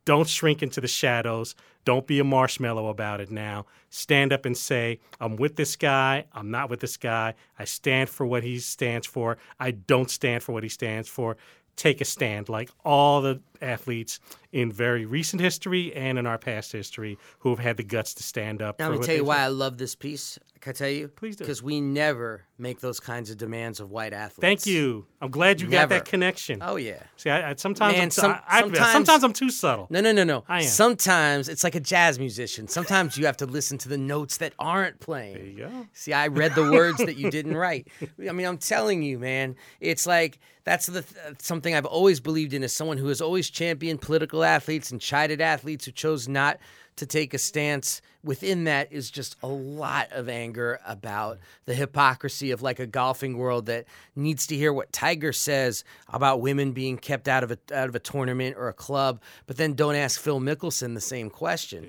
Don't 0.05 0.27
shrink 0.27 0.63
into 0.63 0.81
the 0.81 0.87
shadows. 0.87 1.53
Don't 1.83 2.07
be 2.07 2.19
a 2.19 2.23
marshmallow 2.23 2.87
about 2.87 3.21
it 3.21 3.29
now. 3.29 3.65
Stand 3.89 4.31
up 4.33 4.45
and 4.45 4.57
say, 4.57 4.99
I'm 5.19 5.35
with 5.35 5.57
this 5.57 5.75
guy. 5.75 6.25
I'm 6.33 6.49
not 6.49 6.69
with 6.69 6.79
this 6.79 6.97
guy. 6.97 7.35
I 7.59 7.65
stand 7.65 8.09
for 8.09 8.25
what 8.25 8.43
he 8.43 8.59
stands 8.59 9.05
for. 9.05 9.37
I 9.59 9.71
don't 9.71 10.09
stand 10.09 10.43
for 10.43 10.53
what 10.53 10.63
he 10.63 10.69
stands 10.69 11.07
for. 11.07 11.37
Take 11.75 12.01
a 12.01 12.05
stand, 12.05 12.49
like 12.49 12.69
all 12.85 13.21
the 13.21 13.41
athletes 13.61 14.19
in 14.51 14.71
very 14.71 15.05
recent 15.05 15.41
history 15.41 15.93
and 15.95 16.19
in 16.19 16.25
our 16.27 16.37
past 16.37 16.71
history 16.71 17.17
who 17.39 17.49
have 17.49 17.59
had 17.59 17.77
the 17.77 17.83
guts 17.83 18.13
to 18.15 18.23
stand 18.23 18.61
up. 18.61 18.79
Now, 18.79 18.89
let 18.89 18.99
me 18.99 19.05
tell 19.05 19.15
you 19.15 19.23
why 19.23 19.39
I 19.39 19.47
love 19.47 19.77
this 19.77 19.95
piece. 19.95 20.37
Can 20.59 20.71
I 20.71 20.73
tell 20.73 20.89
you? 20.89 21.07
Please 21.07 21.35
do. 21.37 21.43
Because 21.43 21.63
we 21.63 21.81
never 21.81 22.43
make 22.59 22.81
those 22.81 22.99
kinds 22.99 23.31
of 23.31 23.37
demands 23.37 23.79
of 23.79 23.89
white 23.89 24.13
athletes. 24.13 24.41
Thank 24.41 24.65
you. 24.67 25.07
I'm 25.19 25.31
glad 25.31 25.59
you 25.59 25.67
got 25.67 25.89
that 25.89 26.05
connection. 26.05 26.59
Oh, 26.61 26.75
yeah. 26.75 27.01
See, 27.17 27.31
I, 27.31 27.51
I, 27.51 27.55
sometimes, 27.55 27.93
Man, 27.93 28.03
I'm, 28.03 28.09
some- 28.11 28.31
I, 28.31 28.41
I, 28.47 28.59
sometimes- 28.61 28.91
sometimes 28.91 29.23
I'm 29.23 29.33
too 29.33 29.49
subtle. 29.49 29.87
No, 29.89 30.01
no, 30.01 30.11
no, 30.11 30.23
no. 30.23 30.43
I 30.47 30.57
am. 30.59 30.67
Sometimes 30.67 31.49
it's 31.49 31.63
like 31.63 31.73
a 31.73 31.79
jazz 31.79 32.19
musician. 32.19 32.67
Sometimes 32.67 33.17
you 33.17 33.25
have 33.25 33.37
to 33.37 33.47
listen 33.47 33.79
to 33.79 33.89
the 33.89 33.97
notes 33.97 34.37
that 34.37 34.53
aren't 34.59 34.99
playing. 34.99 35.33
There 35.35 35.45
you 35.45 35.57
go. 35.57 35.87
See, 35.93 36.13
I 36.13 36.27
read 36.27 36.53
the 36.53 36.71
words 36.71 36.99
that 36.99 37.15
you 37.15 37.31
didn't 37.31 37.55
write. 37.57 37.87
I 38.29 38.31
mean, 38.31 38.45
I'm 38.45 38.59
telling 38.59 39.01
you, 39.01 39.17
man. 39.17 39.55
It's 39.79 40.05
like 40.05 40.37
that's 40.63 40.85
the 40.85 41.01
th- 41.01 41.25
uh, 41.27 41.33
something 41.39 41.73
I've 41.73 41.85
always 41.85 42.19
believed 42.19 42.53
in 42.53 42.63
as 42.63 42.73
someone 42.73 42.97
who 42.97 43.07
has 43.07 43.21
always 43.21 43.49
championed 43.49 44.01
political 44.01 44.43
athletes 44.43 44.91
and 44.91 45.01
chided 45.01 45.41
athletes 45.41 45.85
who 45.85 45.91
chose 45.91 46.27
not 46.27 46.59
to 46.97 47.05
take 47.05 47.33
a 47.33 47.37
stance. 47.37 48.01
Within 48.23 48.65
that 48.65 48.91
is 48.91 49.09
just 49.09 49.35
a 49.41 49.47
lot 49.47 50.11
of 50.11 50.29
anger 50.29 50.79
about 50.85 51.39
the 51.65 51.73
hypocrisy 51.73 52.51
of 52.51 52.61
like 52.61 52.79
a 52.79 52.85
golfing 52.85 53.37
world 53.37 53.65
that 53.65 53.85
needs 54.15 54.45
to 54.47 54.55
hear 54.55 54.71
what 54.71 54.93
Tiger 54.93 55.33
says 55.33 55.83
about 56.07 56.41
women 56.41 56.71
being 56.73 56.97
kept 56.97 57.27
out 57.27 57.43
of 57.43 57.51
a 57.51 57.57
out 57.73 57.89
of 57.89 57.95
a 57.95 57.99
tournament 57.99 58.57
or 58.57 58.67
a 58.67 58.73
club, 58.73 59.19
but 59.47 59.57
then 59.57 59.73
don't 59.73 59.95
ask 59.95 60.19
Phil 60.21 60.39
Mickelson 60.39 60.93
the 60.93 61.01
same 61.01 61.31
question, 61.31 61.83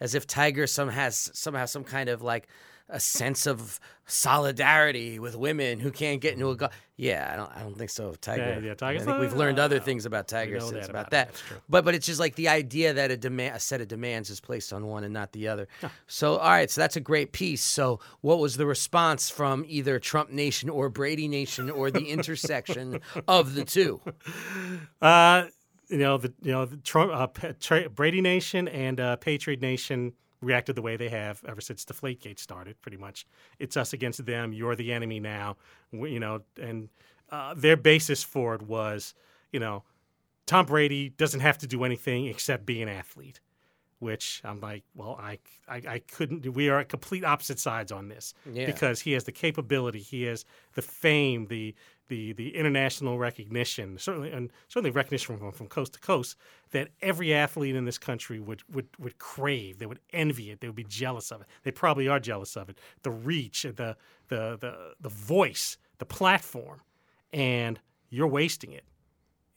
as 0.00 0.14
if 0.14 0.26
Tiger 0.26 0.66
some 0.66 0.88
has 0.88 1.30
somehow 1.34 1.66
some 1.66 1.84
kind 1.84 2.08
of 2.08 2.22
like 2.22 2.48
a 2.88 3.00
sense 3.00 3.46
of 3.46 3.80
solidarity 4.06 5.18
with 5.18 5.34
women 5.36 5.80
who 5.80 5.90
can't 5.90 6.20
get 6.20 6.34
into 6.34 6.50
a 6.50 6.56
golf. 6.56 6.72
Yeah, 6.96 7.28
I 7.32 7.36
don't. 7.36 7.50
I 7.54 7.60
don't 7.60 7.76
think 7.76 7.90
so. 7.90 8.14
Tiger. 8.14 8.60
Yeah, 8.62 8.74
yeah, 8.80 8.86
I 8.86 8.98
think 8.98 9.18
we've 9.18 9.32
learned 9.32 9.58
other 9.58 9.80
things 9.80 10.06
about 10.06 10.28
Tiger 10.28 10.60
since 10.60 10.88
about 10.88 11.08
about 11.08 11.10
that. 11.10 11.42
But 11.68 11.84
but 11.84 11.94
it's 11.94 12.06
just 12.06 12.20
like 12.20 12.36
the 12.36 12.48
idea 12.48 12.94
that 12.94 13.10
a 13.10 13.16
demand, 13.16 13.56
a 13.56 13.60
set 13.60 13.80
of 13.80 13.88
demands 13.88 14.30
is 14.30 14.40
placed 14.40 14.72
on 14.72 14.86
one 14.86 15.04
and 15.04 15.12
not 15.12 15.32
the 15.32 15.48
other. 15.48 15.68
So 16.06 16.36
all 16.36 16.48
right, 16.48 16.70
so 16.70 16.80
that's 16.80 16.96
a 16.96 17.00
great 17.00 17.32
piece. 17.32 17.62
So 17.62 18.00
what 18.20 18.38
was 18.38 18.56
the 18.56 18.66
response 18.66 19.28
from 19.28 19.64
either 19.66 19.98
Trump 19.98 20.30
Nation 20.30 20.70
or 20.70 20.88
Brady 20.88 21.28
Nation 21.28 21.68
or 21.68 21.90
the 21.90 22.06
intersection 22.06 23.00
of 23.28 23.54
the 23.54 23.64
two? 23.64 24.00
Uh, 25.02 25.46
you 25.88 25.98
know 25.98 26.18
the 26.18 26.32
you 26.42 26.52
know 26.52 26.64
the 26.64 26.76
Trump, 26.78 27.12
uh, 27.12 27.88
Brady 27.94 28.20
Nation 28.20 28.66
and 28.68 28.98
uh, 28.98 29.16
Patriot 29.16 29.60
Nation 29.60 30.12
reacted 30.42 30.76
the 30.76 30.82
way 30.82 30.96
they 30.96 31.08
have 31.08 31.42
ever 31.48 31.60
since 31.60 31.84
the 31.84 31.94
Deflategate 31.94 32.38
started. 32.38 32.80
Pretty 32.82 32.96
much, 32.96 33.26
it's 33.58 33.76
us 33.76 33.92
against 33.92 34.24
them. 34.26 34.52
You're 34.52 34.76
the 34.76 34.92
enemy 34.92 35.20
now. 35.20 35.56
We, 35.92 36.12
you 36.12 36.20
know, 36.20 36.42
and 36.60 36.88
uh, 37.30 37.54
their 37.56 37.76
basis 37.76 38.22
for 38.22 38.54
it 38.54 38.62
was, 38.62 39.14
you 39.52 39.60
know, 39.60 39.82
Tom 40.46 40.66
Brady 40.66 41.08
doesn't 41.10 41.40
have 41.40 41.58
to 41.58 41.66
do 41.66 41.82
anything 41.84 42.26
except 42.26 42.66
be 42.66 42.80
an 42.82 42.88
athlete. 42.88 43.40
which 43.98 44.42
I'm 44.44 44.60
like, 44.60 44.84
well, 44.94 45.18
I, 45.18 45.38
I, 45.66 45.82
I 45.88 45.98
couldn't. 46.00 46.46
We 46.54 46.68
are 46.68 46.80
at 46.80 46.88
complete 46.90 47.24
opposite 47.24 47.58
sides 47.58 47.90
on 47.90 48.08
this 48.08 48.34
Yeah. 48.52 48.66
because 48.66 49.00
he 49.00 49.12
has 49.12 49.24
the 49.24 49.32
capability, 49.32 50.00
he 50.00 50.24
has 50.24 50.44
the 50.74 50.82
fame, 50.82 51.46
the 51.46 51.74
the 52.08 52.32
the 52.32 52.54
international 52.56 53.18
recognition, 53.18 53.98
certainly 53.98 54.30
and 54.30 54.50
certainly 54.68 54.90
recognition 54.90 55.38
from 55.38 55.52
from 55.52 55.66
coast 55.66 55.94
to 55.94 56.00
coast 56.00 56.36
that 56.70 56.88
every 57.02 57.34
athlete 57.34 57.76
in 57.76 57.84
this 57.84 57.98
country 57.98 58.40
would 58.40 58.62
would 58.72 58.88
would 58.98 59.18
crave. 59.18 59.78
They 59.78 59.86
would 59.86 60.00
envy 60.12 60.50
it. 60.50 60.60
They 60.60 60.68
would 60.68 60.76
be 60.76 60.84
jealous 60.84 61.30
of 61.30 61.40
it. 61.40 61.46
They 61.62 61.70
probably 61.70 62.08
are 62.08 62.20
jealous 62.20 62.56
of 62.56 62.68
it. 62.68 62.78
The 63.02 63.10
reach, 63.10 63.62
the 63.62 63.96
the 64.28 64.56
the 64.60 64.94
the 65.00 65.08
voice, 65.08 65.78
the 65.98 66.06
platform, 66.06 66.80
and 67.32 67.80
you're 68.10 68.28
wasting 68.28 68.72
it. 68.72 68.84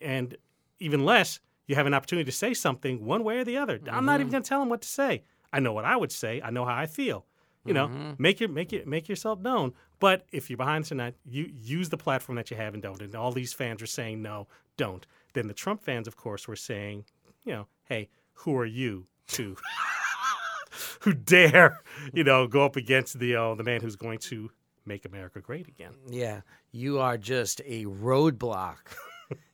And 0.02 0.38
even 0.80 1.06
less, 1.06 1.40
you 1.68 1.76
have 1.76 1.86
an 1.86 1.94
opportunity 1.94 2.26
to 2.26 2.36
say 2.36 2.54
something 2.54 3.06
one 3.06 3.24
way 3.24 3.40
or 3.40 3.44
the 3.44 3.58
other. 3.58 3.80
I'm 3.92 4.06
not 4.06 4.14
mm-hmm. 4.14 4.22
even 4.22 4.32
going 4.32 4.44
to 4.44 4.50
tell 4.50 4.60
them 4.60 4.70
what 4.70 4.82
to 4.82 4.88
say. 4.88 5.24
I 5.52 5.60
know 5.60 5.74
what 5.74 5.86
I 5.86 5.96
would 5.96 6.12
say. 6.12 6.42
I 6.44 6.52
know 6.52 6.66
how 6.66 6.76
I 6.76 6.86
feel. 6.86 7.26
You 7.65 7.74
know, 7.74 8.15
make 8.17 8.39
your 8.39 8.50
make 8.50 8.74
it 8.74 8.88
make 8.88 9.10
yourself 9.10 9.39
known. 9.39 9.74
But 10.00 10.26
if 10.32 10.50
you're 10.50 10.58
behind 10.58 10.86
the 10.86 10.89
tonight, 10.89 11.15
you 11.26 11.52
use 11.54 11.89
the 11.89 11.98
platform 11.98 12.38
that 12.38 12.50
you 12.50 12.58
have 12.58 12.74
and 12.74 12.82
don't. 12.82 13.02
And 13.02 13.13
all 13.15 13.32
these 13.32 13.54
fans 13.54 13.82
are 13.82 13.88
saying 13.88 14.22
no, 14.22 14.48
don't. 14.78 15.06
Then 15.34 15.48
the 15.48 15.54
Trump 15.54 15.84
fans, 15.84 16.08
of 16.08 16.15
course, 16.15 16.48
were 16.48 16.56
saying, 16.56 17.06
you 17.43 17.52
know, 17.52 17.67
hey, 17.86 18.10
who 18.34 18.56
are 18.58 18.65
you 18.65 19.08
to 19.30 19.58
who 21.02 21.13
dare, 21.13 21.82
you 22.13 22.24
know, 22.24 22.48
go 22.48 22.65
up 22.65 22.76
against 22.76 23.19
the 23.19 23.36
uh, 23.36 23.56
the 23.56 23.63
man 23.63 23.82
who's 23.82 23.95
going 23.95 24.19
to 24.19 24.50
make 24.86 25.06
America 25.06 25.41
great 25.41 25.67
again? 25.67 25.93
Yeah, 26.10 26.41
you 26.72 27.00
are 27.00 27.17
just 27.17 27.62
a 27.65 27.86
roadblock, 27.86 28.78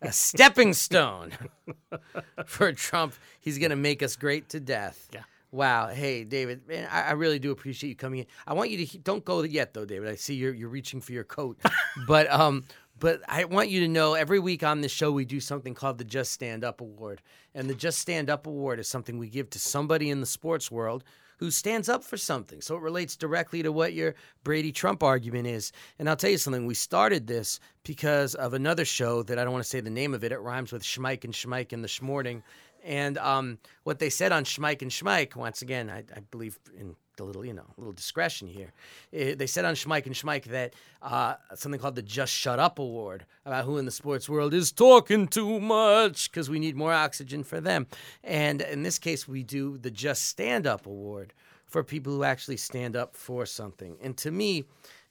a 0.01 0.11
stepping 0.11 0.73
stone 0.73 1.31
for 2.45 2.71
Trump. 2.71 3.13
He's 3.39 3.57
going 3.57 3.71
to 3.71 3.75
make 3.75 4.03
us 4.03 4.15
great 4.15 4.49
to 4.49 4.59
death. 4.59 5.09
Yeah. 5.13 5.23
Wow. 5.55 5.87
Hey, 5.87 6.25
David, 6.25 6.67
man, 6.67 6.85
I, 6.91 7.03
I 7.03 7.11
really 7.13 7.39
do 7.39 7.51
appreciate 7.51 7.89
you 7.89 7.95
coming 7.95 8.19
in. 8.19 8.25
I 8.45 8.53
want 8.53 8.71
you 8.71 8.77
to 8.79 8.83
he- 8.83 8.97
don't 8.97 9.23
go 9.23 9.41
yet, 9.43 9.73
though, 9.73 9.85
David. 9.85 10.09
I 10.09 10.15
see 10.15 10.35
you're 10.35 10.53
you're 10.53 10.67
reaching 10.67 10.99
for 10.99 11.13
your 11.13 11.23
coat, 11.23 11.57
but 12.07 12.29
um, 12.29 12.65
but 12.99 13.21
I 13.29 13.45
want 13.45 13.69
you 13.69 13.79
to 13.79 13.87
know 13.87 14.15
every 14.15 14.39
week 14.39 14.63
on 14.63 14.81
this 14.81 14.91
show 14.91 15.13
we 15.13 15.23
do 15.23 15.39
something 15.39 15.73
called 15.73 15.97
the 15.97 16.03
Just 16.03 16.33
Stand 16.33 16.65
Up 16.65 16.81
Award, 16.81 17.21
and 17.53 17.69
the 17.69 17.73
Just 17.73 17.99
Stand 17.99 18.29
Up 18.29 18.47
Award 18.47 18.81
is 18.81 18.89
something 18.89 19.17
we 19.17 19.29
give 19.29 19.49
to 19.51 19.59
somebody 19.59 20.09
in 20.09 20.19
the 20.19 20.25
sports 20.25 20.69
world 20.69 21.05
who 21.37 21.51
stands 21.51 21.89
up 21.89 22.03
for 22.03 22.17
something. 22.17 22.61
So 22.61 22.75
it 22.75 22.81
relates 22.81 23.15
directly 23.15 23.63
to 23.63 23.71
what 23.71 23.93
your 23.93 24.15
Brady 24.43 24.71
Trump 24.71 25.03
argument 25.03 25.47
is. 25.47 25.71
And 25.99 26.09
I'll 26.09 26.15
tell 26.15 26.29
you 26.29 26.37
something, 26.37 26.65
we 26.65 26.73
started 26.75 27.27
this 27.27 27.59
because 27.83 28.35
of 28.35 28.53
another 28.53 28.85
show 28.85 29.23
that 29.23 29.37
I 29.37 29.43
don't 29.43 29.53
want 29.53 29.63
to 29.63 29.69
say 29.69 29.81
the 29.81 29.89
name 29.89 30.13
of 30.13 30.23
it. 30.23 30.31
It 30.31 30.39
rhymes 30.39 30.71
with 30.71 30.83
Schmike 30.83 31.23
and 31.23 31.33
Schmike 31.33 31.73
in 31.73 31.81
the 31.81 31.87
Schmorning. 31.87 32.41
And 32.85 33.17
um, 33.17 33.57
what 33.83 33.97
they 33.99 34.11
said 34.11 34.31
on 34.31 34.43
Schmike 34.43 34.83
and 34.83 34.91
Schmike, 34.91 35.35
once 35.35 35.61
again, 35.63 35.89
I, 35.89 36.03
I 36.15 36.19
believe 36.29 36.59
in 36.77 36.95
a 37.19 37.23
little, 37.23 37.43
you 37.43 37.53
know, 37.53 37.65
a 37.77 37.79
little 37.79 37.93
discretion 37.93 38.47
here. 38.47 38.71
Eh, 39.11 39.35
they 39.35 39.47
said 39.47 39.65
on 39.65 39.73
Schmike 39.73 40.05
and 40.05 40.13
Schmike 40.13 40.45
that 40.45 40.73
uh, 41.01 41.35
something 41.55 41.79
called 41.79 41.95
the 41.95 42.01
Just 42.01 42.31
Shut 42.31 42.59
Up 42.59 42.77
Award 42.77 43.25
about 43.45 43.65
who 43.65 43.77
in 43.77 43.85
the 43.85 43.91
sports 43.91 44.29
world 44.29 44.53
is 44.53 44.71
talking 44.71 45.27
too 45.27 45.59
much 45.59 46.29
because 46.29 46.49
we 46.49 46.59
need 46.59 46.75
more 46.75 46.93
oxygen 46.93 47.43
for 47.43 47.59
them. 47.59 47.87
And 48.23 48.61
in 48.61 48.83
this 48.83 48.99
case, 48.99 49.27
we 49.27 49.43
do 49.43 49.77
the 49.77 49.91
Just 49.91 50.25
Stand 50.25 50.67
Up 50.67 50.85
Award 50.85 51.33
for 51.65 51.83
people 51.83 52.13
who 52.13 52.23
actually 52.23 52.57
stand 52.57 52.95
up 52.95 53.15
for 53.15 53.45
something. 53.45 53.97
And 54.01 54.15
to 54.17 54.31
me, 54.31 54.65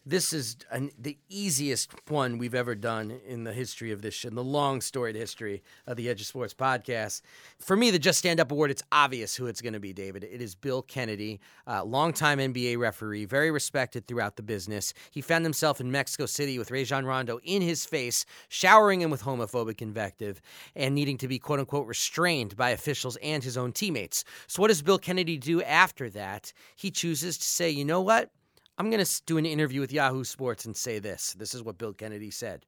this 0.06 0.32
is 0.32 0.56
an, 0.70 0.90
the 0.98 1.16
easiest 1.28 1.90
one 2.08 2.36
we've 2.36 2.54
ever 2.54 2.74
done 2.74 3.10
in 3.26 3.44
the 3.44 3.52
history 3.52 3.90
of 3.90 4.02
this 4.02 4.24
in 4.24 4.34
the 4.34 4.44
long 4.44 4.80
storied 4.80 5.16
history 5.16 5.62
of 5.86 5.96
the 5.96 6.08
Edge 6.08 6.20
of 6.20 6.26
Sports 6.26 6.52
podcast. 6.52 7.22
For 7.58 7.74
me, 7.74 7.90
the 7.90 7.98
Just 7.98 8.18
Stand 8.18 8.38
Up 8.38 8.52
Award, 8.52 8.70
it's 8.70 8.82
obvious 8.92 9.34
who 9.34 9.46
it's 9.46 9.62
going 9.62 9.72
to 9.72 9.80
be, 9.80 9.94
David. 9.94 10.24
It 10.24 10.42
is 10.42 10.54
Bill 10.54 10.82
Kennedy, 10.82 11.40
uh, 11.66 11.84
longtime 11.84 12.38
NBA 12.38 12.78
referee, 12.78 13.24
very 13.24 13.50
respected 13.50 14.06
throughout 14.06 14.36
the 14.36 14.42
business. 14.42 14.92
He 15.10 15.22
found 15.22 15.44
himself 15.44 15.80
in 15.80 15.90
Mexico 15.90 16.26
City 16.26 16.58
with 16.58 16.70
Rajon 16.70 17.06
Rondo 17.06 17.40
in 17.42 17.62
his 17.62 17.86
face, 17.86 18.26
showering 18.48 19.00
him 19.00 19.10
with 19.10 19.22
homophobic 19.22 19.80
invective, 19.80 20.42
and 20.76 20.94
needing 20.94 21.16
to 21.18 21.28
be 21.28 21.38
quote 21.38 21.60
unquote 21.60 21.86
restrained 21.86 22.56
by 22.56 22.70
officials 22.70 23.16
and 23.22 23.42
his 23.42 23.56
own 23.56 23.72
teammates. 23.72 24.24
So, 24.48 24.60
what 24.60 24.68
does 24.68 24.82
Bill 24.82 24.98
Kennedy 24.98 25.38
do 25.38 25.62
after 25.62 26.10
that? 26.10 26.52
He 26.76 26.90
chooses 26.90 27.38
to 27.38 27.44
say, 27.44 27.70
you 27.70 27.86
know 27.86 28.02
what? 28.02 28.30
I'm 28.76 28.90
going 28.90 29.04
to 29.04 29.22
do 29.26 29.38
an 29.38 29.46
interview 29.46 29.80
with 29.80 29.92
Yahoo 29.92 30.24
Sports 30.24 30.64
and 30.64 30.76
say 30.76 30.98
this. 30.98 31.34
This 31.38 31.54
is 31.54 31.62
what 31.62 31.78
Bill 31.78 31.92
Kennedy 31.92 32.30
said. 32.30 32.66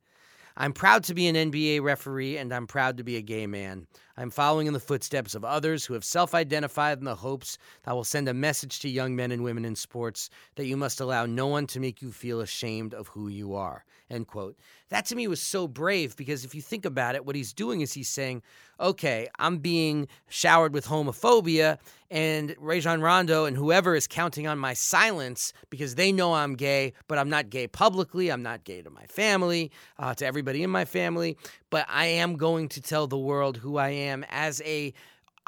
I'm 0.56 0.72
proud 0.72 1.04
to 1.04 1.14
be 1.14 1.26
an 1.26 1.34
NBA 1.34 1.82
referee 1.82 2.38
and 2.38 2.52
I'm 2.52 2.66
proud 2.66 2.96
to 2.98 3.04
be 3.04 3.16
a 3.16 3.22
gay 3.22 3.46
man. 3.46 3.86
I'm 4.18 4.30
following 4.30 4.66
in 4.66 4.72
the 4.72 4.80
footsteps 4.80 5.34
of 5.34 5.44
others 5.44 5.84
who 5.84 5.94
have 5.94 6.04
self 6.04 6.34
identified 6.34 6.98
in 6.98 7.04
the 7.04 7.16
hopes 7.16 7.58
that 7.82 7.94
will 7.94 8.04
send 8.04 8.28
a 8.28 8.34
message 8.34 8.80
to 8.80 8.88
young 8.88 9.14
men 9.14 9.30
and 9.30 9.44
women 9.44 9.64
in 9.64 9.76
sports 9.76 10.30
that 10.54 10.66
you 10.66 10.76
must 10.76 11.00
allow 11.00 11.26
no 11.26 11.46
one 11.46 11.66
to 11.68 11.80
make 11.80 12.00
you 12.00 12.10
feel 12.10 12.40
ashamed 12.40 12.94
of 12.94 13.08
who 13.08 13.28
you 13.28 13.54
are. 13.54 13.84
End 14.08 14.26
quote. 14.26 14.56
That 14.88 15.04
to 15.06 15.16
me 15.16 15.26
was 15.26 15.42
so 15.42 15.66
brave 15.66 16.16
because 16.16 16.44
if 16.44 16.54
you 16.54 16.62
think 16.62 16.84
about 16.84 17.16
it, 17.16 17.26
what 17.26 17.34
he's 17.34 17.52
doing 17.52 17.80
is 17.80 17.92
he's 17.92 18.08
saying, 18.08 18.42
okay, 18.78 19.28
I'm 19.38 19.58
being 19.58 20.06
showered 20.28 20.72
with 20.72 20.86
homophobia, 20.86 21.78
and 22.08 22.54
Rajon 22.58 23.00
Rondo 23.00 23.46
and 23.46 23.56
whoever 23.56 23.96
is 23.96 24.06
counting 24.06 24.46
on 24.46 24.58
my 24.58 24.74
silence 24.74 25.52
because 25.70 25.96
they 25.96 26.12
know 26.12 26.34
I'm 26.34 26.54
gay, 26.54 26.92
but 27.08 27.18
I'm 27.18 27.28
not 27.28 27.50
gay 27.50 27.66
publicly. 27.66 28.30
I'm 28.30 28.44
not 28.44 28.62
gay 28.62 28.80
to 28.82 28.90
my 28.90 29.06
family, 29.06 29.72
uh, 29.98 30.14
to 30.14 30.26
everybody 30.26 30.62
in 30.62 30.70
my 30.70 30.84
family, 30.84 31.36
but 31.76 31.84
I 31.90 32.06
am 32.06 32.36
going 32.36 32.70
to 32.70 32.80
tell 32.80 33.06
the 33.06 33.18
world 33.18 33.58
who 33.58 33.76
I 33.76 33.90
am 33.90 34.24
as 34.30 34.62
a 34.64 34.94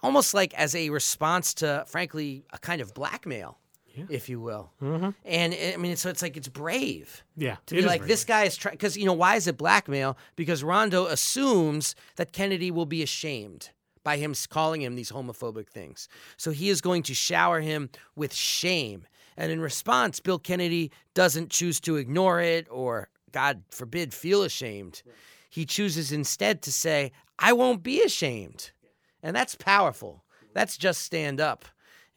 almost 0.03 0.35
like 0.35 0.53
as 0.53 0.75
a 0.75 0.91
response 0.91 1.55
to, 1.55 1.87
frankly, 1.87 2.45
a 2.53 2.59
kind 2.59 2.83
of 2.83 2.93
blackmail. 2.93 3.57
If 4.11 4.29
you 4.29 4.39
will, 4.39 4.71
mm-hmm. 4.83 5.11
and 5.25 5.57
I 5.75 5.79
mean, 5.79 5.97
so 5.97 6.11
it's 6.11 6.21
like 6.21 6.37
it's 6.37 6.49
brave 6.49 7.25
Yeah, 7.35 7.57
to 7.65 7.77
be 7.77 7.81
like 7.81 8.03
very 8.03 8.09
this 8.09 8.27
guy 8.27 8.45
is 8.45 8.57
trying 8.59 8.75
because 8.75 8.95
you 8.95 9.07
know 9.07 9.15
why 9.15 9.37
is 9.37 9.47
it 9.47 9.57
blackmail? 9.57 10.19
Because 10.37 10.63
Rondo 10.63 11.07
assumes 11.07 11.97
that 12.17 12.33
Kennedy 12.33 12.71
will 12.71 12.87
be 12.87 13.03
ashamed 13.03 13.71
by 14.05 14.19
him 14.19 14.35
calling 14.51 14.83
him 14.83 14.97
these 14.97 15.11
homophobic 15.11 15.69
things, 15.71 16.11
so 16.37 16.51
he 16.51 16.69
is 16.69 16.83
going 16.83 17.05
to 17.05 17.15
shower 17.15 17.61
him 17.61 17.89
with 18.15 18.35
shame. 18.35 19.07
And 19.39 19.51
in 19.51 19.63
response, 19.63 20.21
Bill 20.21 20.39
Kennedy 20.39 20.93
doesn't 21.15 21.49
choose 21.51 21.81
to 21.81 21.97
ignore 21.97 22.43
it 22.43 22.67
or, 22.71 23.09
God 23.33 23.63
forbid, 23.71 24.13
feel 24.13 24.43
ashamed. 24.43 25.03
He 25.49 25.65
chooses 25.65 26.13
instead 26.13 26.63
to 26.63 26.73
say, 26.73 27.13
"I 27.39 27.53
won't 27.53 27.83
be 27.83 28.03
ashamed," 28.03 28.73
and 29.23 29.35
that's 29.35 29.55
powerful. 29.55 30.25
That's 30.55 30.77
just 30.77 31.03
stand 31.03 31.41
up. 31.41 31.65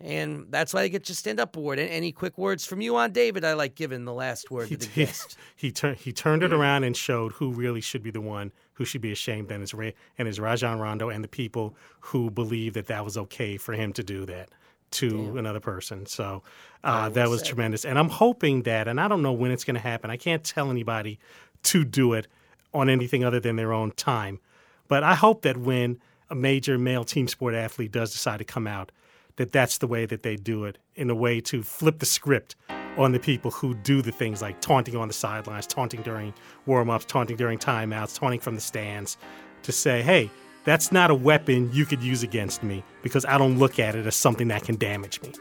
And 0.03 0.47
that's 0.49 0.73
why 0.73 0.81
I 0.81 0.87
get 0.87 1.07
your 1.07 1.15
stand 1.15 1.39
up 1.39 1.55
award. 1.55 1.77
And 1.77 1.89
any 1.89 2.11
quick 2.11 2.37
words 2.37 2.65
from 2.65 2.81
you 2.81 2.95
on 2.95 3.11
David? 3.11 3.45
I 3.45 3.53
like 3.53 3.75
giving 3.75 4.05
the 4.05 4.13
last 4.13 4.49
word 4.49 4.67
he, 4.67 4.75
to 4.75 4.87
the 4.87 4.91
he, 4.93 5.05
guest. 5.05 5.37
he, 5.55 5.71
tur- 5.71 5.93
he 5.93 6.11
turned 6.11 6.41
it 6.41 6.51
around 6.51 6.83
and 6.83 6.97
showed 6.97 7.33
who 7.33 7.51
really 7.51 7.81
should 7.81 8.01
be 8.01 8.09
the 8.09 8.21
one 8.21 8.51
who 8.73 8.83
should 8.83 9.01
be 9.01 9.11
ashamed, 9.11 9.51
and 9.51 9.63
is 9.63 9.73
Ra- 9.73 9.91
and 10.17 10.27
is 10.27 10.39
Rajon 10.39 10.79
Rondo 10.79 11.09
and 11.09 11.23
the 11.23 11.27
people 11.27 11.75
who 11.99 12.31
believe 12.31 12.73
that 12.73 12.87
that 12.87 13.05
was 13.05 13.15
okay 13.15 13.57
for 13.57 13.73
him 13.73 13.93
to 13.93 14.03
do 14.03 14.25
that 14.25 14.49
to 14.91 15.37
another 15.37 15.59
person. 15.59 16.05
So 16.05 16.43
uh, 16.83 17.09
that 17.09 17.29
was 17.29 17.43
tremendous, 17.43 17.85
and 17.85 17.97
I'm 17.97 18.09
hoping 18.09 18.63
that, 18.63 18.87
and 18.87 18.99
I 18.99 19.07
don't 19.07 19.21
know 19.21 19.31
when 19.31 19.51
it's 19.51 19.63
going 19.63 19.75
to 19.75 19.81
happen. 19.81 20.09
I 20.09 20.17
can't 20.17 20.43
tell 20.43 20.69
anybody 20.69 21.19
to 21.63 21.85
do 21.85 22.13
it 22.13 22.27
on 22.73 22.89
anything 22.89 23.23
other 23.23 23.39
than 23.39 23.55
their 23.55 23.73
own 23.73 23.91
time, 23.91 24.39
but 24.87 25.03
I 25.03 25.15
hope 25.15 25.41
that 25.43 25.57
when 25.57 25.99
a 26.29 26.35
major 26.35 26.77
male 26.77 27.03
team 27.03 27.27
sport 27.27 27.53
athlete 27.53 27.91
does 27.91 28.11
decide 28.11 28.37
to 28.37 28.43
come 28.43 28.67
out, 28.67 28.91
that 29.35 29.51
that's 29.51 29.77
the 29.77 29.87
way 29.87 30.05
that 30.05 30.23
they 30.23 30.35
do 30.35 30.65
it 30.65 30.77
in 30.95 31.09
a 31.09 31.15
way 31.15 31.41
to 31.41 31.63
flip 31.63 31.99
the 31.99 32.05
script 32.05 32.55
on 32.97 33.11
the 33.11 33.19
people 33.19 33.51
who 33.51 33.73
do 33.73 34.01
the 34.01 34.11
things 34.11 34.41
like 34.41 34.59
taunting 34.61 34.95
on 34.95 35.07
the 35.07 35.13
sidelines, 35.13 35.65
taunting 35.65 36.01
during 36.01 36.33
warm-ups, 36.65 37.05
taunting 37.05 37.37
during 37.37 37.57
timeouts, 37.57 38.17
taunting 38.17 38.39
from 38.39 38.55
the 38.55 38.61
stands 38.61 39.17
to 39.63 39.71
say, 39.71 40.01
"Hey, 40.01 40.29
that's 40.65 40.91
not 40.91 41.09
a 41.09 41.15
weapon 41.15 41.69
you 41.73 41.85
could 41.85 42.03
use 42.03 42.23
against 42.23 42.63
me 42.63 42.83
because 43.01 43.25
I 43.25 43.37
don't 43.37 43.57
look 43.57 43.79
at 43.79 43.95
it 43.95 44.05
as 44.05 44.15
something 44.15 44.49
that 44.49 44.63
can 44.63 44.75
damage 44.75 45.21
me." 45.21 45.31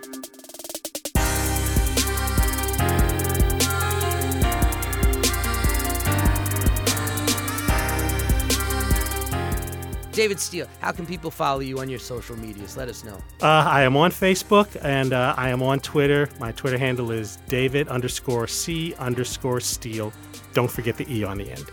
David 10.12 10.40
Steele, 10.40 10.66
how 10.80 10.92
can 10.92 11.06
people 11.06 11.30
follow 11.30 11.60
you 11.60 11.78
on 11.78 11.88
your 11.88 12.00
social 12.00 12.36
medias? 12.36 12.76
Let 12.76 12.88
us 12.88 13.04
know. 13.04 13.16
Uh, 13.40 13.46
I 13.46 13.82
am 13.82 13.96
on 13.96 14.10
Facebook 14.10 14.76
and 14.82 15.12
uh, 15.12 15.34
I 15.36 15.50
am 15.50 15.62
on 15.62 15.78
Twitter. 15.80 16.28
My 16.40 16.52
Twitter 16.52 16.78
handle 16.78 17.12
is 17.12 17.36
David 17.48 17.88
underscore 17.88 18.46
C 18.48 18.94
underscore 18.94 19.60
Steele. 19.60 20.12
Don't 20.52 20.70
forget 20.70 20.96
the 20.96 21.06
E 21.12 21.22
on 21.22 21.38
the 21.38 21.50
end. 21.50 21.64